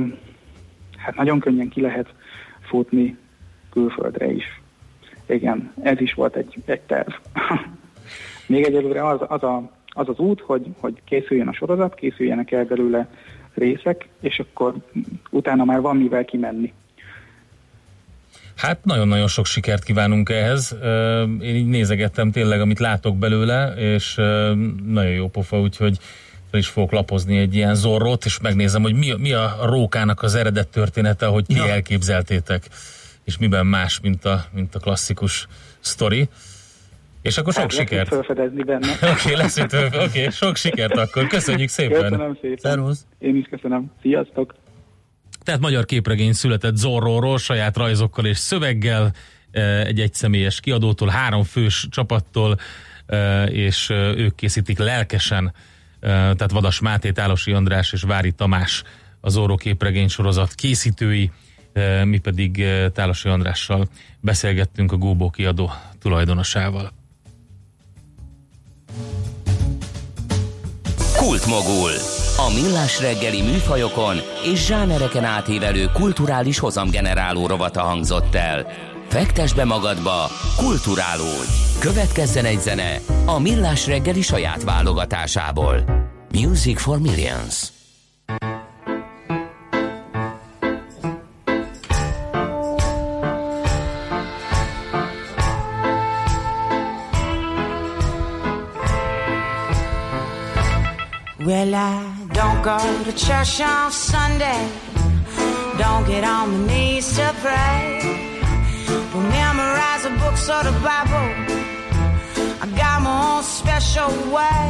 hát 0.98 1.16
nagyon 1.16 1.40
könnyen 1.40 1.70
ki 1.70 1.82
lehet 1.82 2.14
futni 2.62 3.18
külföldre 3.72 4.32
is. 4.32 4.62
Igen, 5.28 5.72
ez 5.82 6.02
is 6.02 6.14
volt 6.14 6.36
egy, 6.36 6.56
egy 6.66 6.82
terv. 6.82 7.10
Még 8.48 8.64
egyelőre 8.64 9.08
az, 9.08 9.20
az 9.28 9.44
a 9.44 9.72
az 9.98 10.10
az 10.10 10.18
út, 10.18 10.42
hogy, 10.42 10.66
hogy 10.80 11.02
készüljön 11.06 11.48
a 11.48 11.54
sorozat, 11.54 11.96
készüljenek 11.96 12.52
el 12.52 12.66
belőle 12.66 13.08
részek, 13.54 14.08
és 14.20 14.40
akkor 14.40 14.74
utána 15.30 15.64
már 15.64 15.82
van 15.82 15.98
mivel 15.98 16.26
kimenni. 16.26 16.74
Hát 18.56 18.86
nagyon-nagyon 18.86 19.28
sok 19.28 19.46
sikert 19.46 19.84
kívánunk 19.84 20.30
ehhez. 20.30 20.76
Én 21.42 21.56
így 21.56 21.68
nézegettem 21.68 22.32
tényleg, 22.32 22.62
amit 22.62 22.80
látok 22.80 23.18
belőle, 23.18 23.74
és 23.78 24.16
nagyon 24.86 25.12
jó 25.12 25.28
pofa, 25.28 25.60
úgyhogy 25.60 25.98
fel 26.52 26.60
is 26.60 26.68
fogok 26.68 26.92
lapozni 26.92 27.38
egy 27.38 27.56
ilyen 27.56 27.76
zorrót, 27.76 28.26
és 28.26 28.40
megnézem, 28.40 28.82
hogy 28.82 28.94
mi, 28.94 29.14
mi 29.18 29.34
a 29.34 29.58
rókának 29.64 30.22
az 30.22 30.36
eredet 30.36 30.68
története, 30.68 31.26
hogy 31.26 31.46
ti 31.46 31.56
ja. 31.56 31.68
elképzeltétek, 31.68 32.70
és 33.24 33.38
miben 33.38 33.66
más, 33.66 34.00
mint 34.00 34.26
a, 34.26 34.46
mint 34.54 34.76
a 34.76 34.80
klasszikus 34.80 35.48
sztori. 35.80 36.30
És 37.26 37.38
akkor 37.38 37.54
sok 37.54 37.62
hát, 37.62 37.72
sikert. 37.72 38.08
felfedezni 38.08 38.64
benne. 38.64 38.88
Oké, 38.96 39.10
okay, 39.10 39.36
lesz 39.36 39.58
itt, 39.58 39.74
oké, 39.74 40.04
okay, 40.06 40.30
sok 40.30 40.56
sikert 40.56 40.98
akkor. 40.98 41.28
Köszönjük 41.28 41.70
szépen. 41.70 42.02
Köszönöm 42.02 42.38
szépen. 42.42 42.58
Szervusz. 42.58 43.06
Én 43.20 43.36
is 43.36 43.48
köszönöm. 43.50 43.92
Sziasztok. 44.02 44.56
Tehát 45.44 45.62
magyar 45.62 45.86
képregény 45.86 46.34
született 46.34 46.76
Zorróról, 46.76 47.38
saját 47.38 47.78
rajzokkal 47.78 48.26
és 48.26 48.38
szöveggel, 48.38 49.12
e, 49.52 49.86
egy 49.86 50.00
egyszemélyes 50.00 50.60
kiadótól, 50.60 51.08
három 51.08 51.44
fős 51.44 51.88
csapattól, 51.90 52.58
e, 53.06 53.44
és 53.44 53.90
e, 53.90 53.94
ők 53.96 54.36
készítik 54.36 54.78
lelkesen, 54.78 55.54
tehát 56.00 56.52
Vadas 56.52 56.80
Máté, 56.80 57.12
Tálosi 57.12 57.52
András 57.52 57.94
és 57.94 58.02
Vári 58.02 58.32
Tamás 58.32 58.84
az 59.22 59.34
Zorró 59.34 59.56
képregény 59.56 60.08
sorozat 60.08 60.54
készítői, 60.54 61.32
mi 62.04 62.18
pedig 62.18 62.66
Tálosi 62.94 63.30
Andrással 63.30 63.88
beszélgettünk 64.20 64.92
a 64.92 64.98
Góbó 64.98 65.30
kiadó 65.30 65.72
tulajdonosával. 66.00 66.92
Kultmogul. 71.18 71.92
A 72.38 72.54
millás 72.54 73.02
reggeli 73.02 73.42
műfajokon 73.42 74.18
és 74.44 74.66
zsánereken 74.66 75.24
átívelő 75.24 75.90
kulturális 75.94 76.60
hozamgeneráló 76.60 77.48
rovata 77.48 77.82
hangzott 77.82 78.36
el. 78.36 78.68
Fektes 79.10 79.54
be 79.54 79.66
magadba, 79.66 80.30
kulturálódj! 80.58 81.50
Következzen 81.80 82.46
egy 82.46 82.62
zene 82.62 83.00
a 83.26 83.40
millás 83.40 83.88
reggeli 83.88 84.22
saját 84.22 84.64
válogatásából. 84.64 85.84
Music 86.32 86.82
for 86.82 87.00
Millions. 87.00 87.75
Well, 101.76 101.84
I 101.84 102.28
don't 102.32 102.62
go 102.64 102.78
to 103.04 103.12
church 103.12 103.60
on 103.60 103.92
Sunday. 103.92 104.62
Don't 105.78 106.08
get 106.08 106.24
on 106.24 106.46
my 106.52 106.68
knees 106.68 107.18
to 107.18 107.28
pray. 107.44 108.00
Don't 109.12 109.28
memorize 109.28 110.04
the 110.04 110.12
books 110.24 110.50
or 110.56 110.64
the 110.64 110.76
Bible. 110.90 111.28
I 112.64 112.66
got 112.78 113.02
my 113.02 113.16
own 113.28 113.44
special 113.44 114.08
way. 114.36 114.66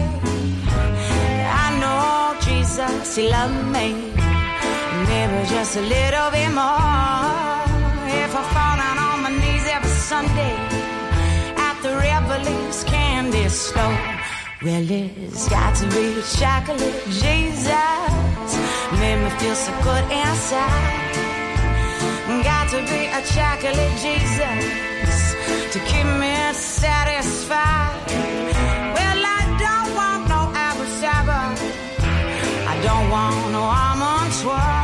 I 1.64 1.68
know 1.82 2.42
Jesus, 2.48 3.16
He 3.16 3.30
loved 3.30 3.68
me. 3.76 3.88
Maybe 5.08 5.38
just 5.56 5.78
a 5.78 5.86
little 5.96 6.30
bit 6.32 6.52
more. 6.62 7.62
If 8.24 8.32
I 8.42 8.44
fall 8.54 8.76
down 8.82 8.98
on 9.08 9.18
my 9.26 9.32
knees 9.42 9.66
every 9.76 9.96
Sunday 10.12 10.56
at 11.68 11.76
the 11.84 11.92
Revelings 12.08 12.84
candy 12.86 13.48
store. 13.50 14.15
Well, 14.66 14.90
it's 14.90 15.48
got 15.48 15.76
to 15.76 15.86
be 15.92 16.20
chocolate 16.40 17.04
Jesus. 17.06 18.50
Made 19.00 19.24
me 19.24 19.30
feel 19.38 19.54
so 19.54 19.72
good 19.84 20.04
inside. 20.10 21.14
Got 22.44 22.70
to 22.72 22.82
be 22.90 23.06
a 23.06 23.22
chocolate 23.36 23.94
Jesus 24.02 25.36
to 25.72 25.80
keep 25.86 26.08
me 26.18 26.34
satisfied. 26.54 28.10
Well, 28.98 29.22
I 29.38 29.42
don't 29.64 29.94
want 29.94 30.30
no 30.34 30.42
apple 30.56 30.90
cider. 30.98 31.46
I 32.68 32.76
don't 32.82 33.10
want 33.12 33.52
no 33.52 33.62
almond 33.62 34.34
swirl. 34.34 34.75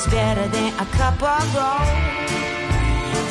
It's 0.00 0.06
better 0.06 0.46
than 0.46 0.72
a 0.74 0.86
cup 0.96 1.20
of 1.20 1.44
gold. 1.54 1.88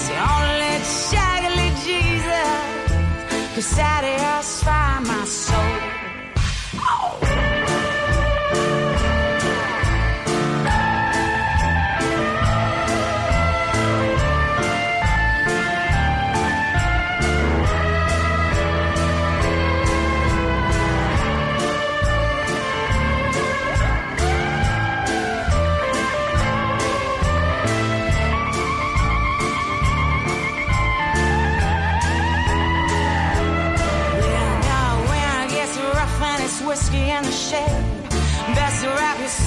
The 0.07 0.18
only 0.36 0.76
chocolate 1.07 1.78
Jesus 1.86 3.53
could 3.53 3.63
satisfy 3.63 4.99
my 4.99 5.24
soul. 5.24 6.06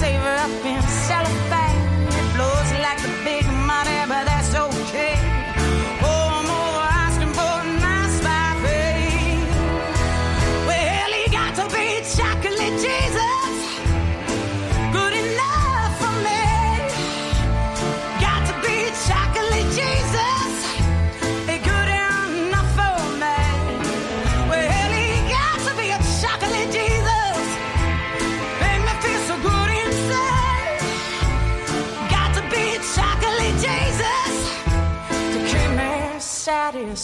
savor 0.01 0.35
up 0.35 0.65
in 0.65 0.90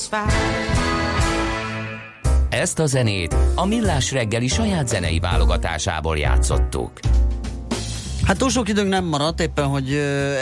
satisfied. 0.07 0.31
Ezt 2.49 2.79
a 2.79 2.85
zenét 2.85 3.35
a 3.55 3.65
Millás 3.65 4.11
reggeli 4.11 4.47
saját 4.47 4.87
zenei 4.87 5.19
válogatásából 5.19 6.17
játszottuk. 6.17 6.91
Hát 8.23 8.37
túl 8.37 8.49
sok 8.49 8.69
időnk 8.69 8.89
nem 8.89 9.05
maradt, 9.05 9.39
éppen, 9.39 9.65
hogy 9.65 9.93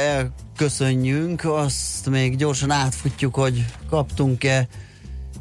elköszönjünk, 0.07 1.43
azt 1.45 2.09
még 2.09 2.35
gyorsan 2.35 2.71
átfutjuk, 2.71 3.35
hogy 3.35 3.65
kaptunk-e 3.89 4.67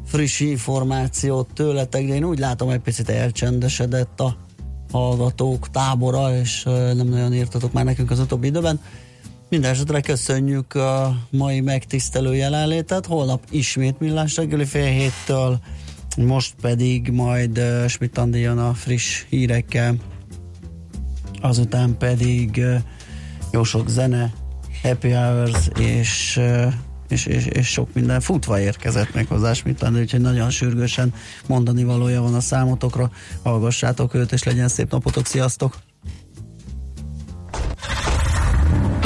friss 0.05 0.39
információt 0.39 1.47
tőletek, 1.53 2.07
de 2.07 2.13
én 2.13 2.23
úgy 2.23 2.39
látom, 2.39 2.69
egy 2.69 2.79
picit 2.79 3.09
elcsendesedett 3.09 4.19
a 4.19 4.37
hallgatók 4.91 5.69
tábora, 5.69 6.35
és 6.35 6.63
nem 6.63 7.07
nagyon 7.07 7.33
írtatok 7.33 7.73
már 7.73 7.85
nekünk 7.85 8.11
az 8.11 8.19
utóbbi 8.19 8.47
időben. 8.47 8.79
Minden 9.49 9.71
esetre 9.71 10.01
köszönjük 10.01 10.73
a 10.73 11.17
mai 11.29 11.61
megtisztelő 11.61 12.35
jelenlétet, 12.35 13.05
holnap 13.05 13.43
ismét 13.49 13.99
millás 13.99 14.35
reggeli 14.35 14.65
fél 14.65 14.91
héttől, 14.91 15.59
most 16.17 16.55
pedig 16.61 17.09
majd 17.09 17.57
uh, 17.57 17.87
Schmidt 17.87 18.17
Andi 18.17 18.39
jön 18.39 18.57
a 18.57 18.73
friss 18.73 19.25
hírekkel, 19.29 19.95
azután 21.41 21.97
pedig 21.97 22.55
uh, 22.57 22.75
jó 23.51 23.63
sok 23.63 23.89
zene, 23.89 24.33
happy 24.81 25.11
hours 25.11 25.67
és, 25.79 26.37
uh, 26.39 26.73
és, 27.09 27.25
és, 27.25 27.45
és 27.45 27.67
sok 27.67 27.93
minden 27.93 28.21
futva 28.21 28.59
érkezett 28.59 29.13
meg 29.13 29.27
hozzá 29.27 29.53
Schmidt 29.53 29.83
Andi, 29.83 29.99
úgyhogy 29.99 30.21
nagyon 30.21 30.49
sürgősen 30.49 31.13
mondani 31.47 31.83
valója 31.83 32.21
van 32.21 32.33
a 32.33 32.39
számotokra, 32.39 33.11
hallgassátok 33.43 34.13
őt, 34.13 34.31
és 34.31 34.43
legyen 34.43 34.67
szép 34.67 34.91
napotok, 34.91 35.25
sziasztok! 35.25 35.84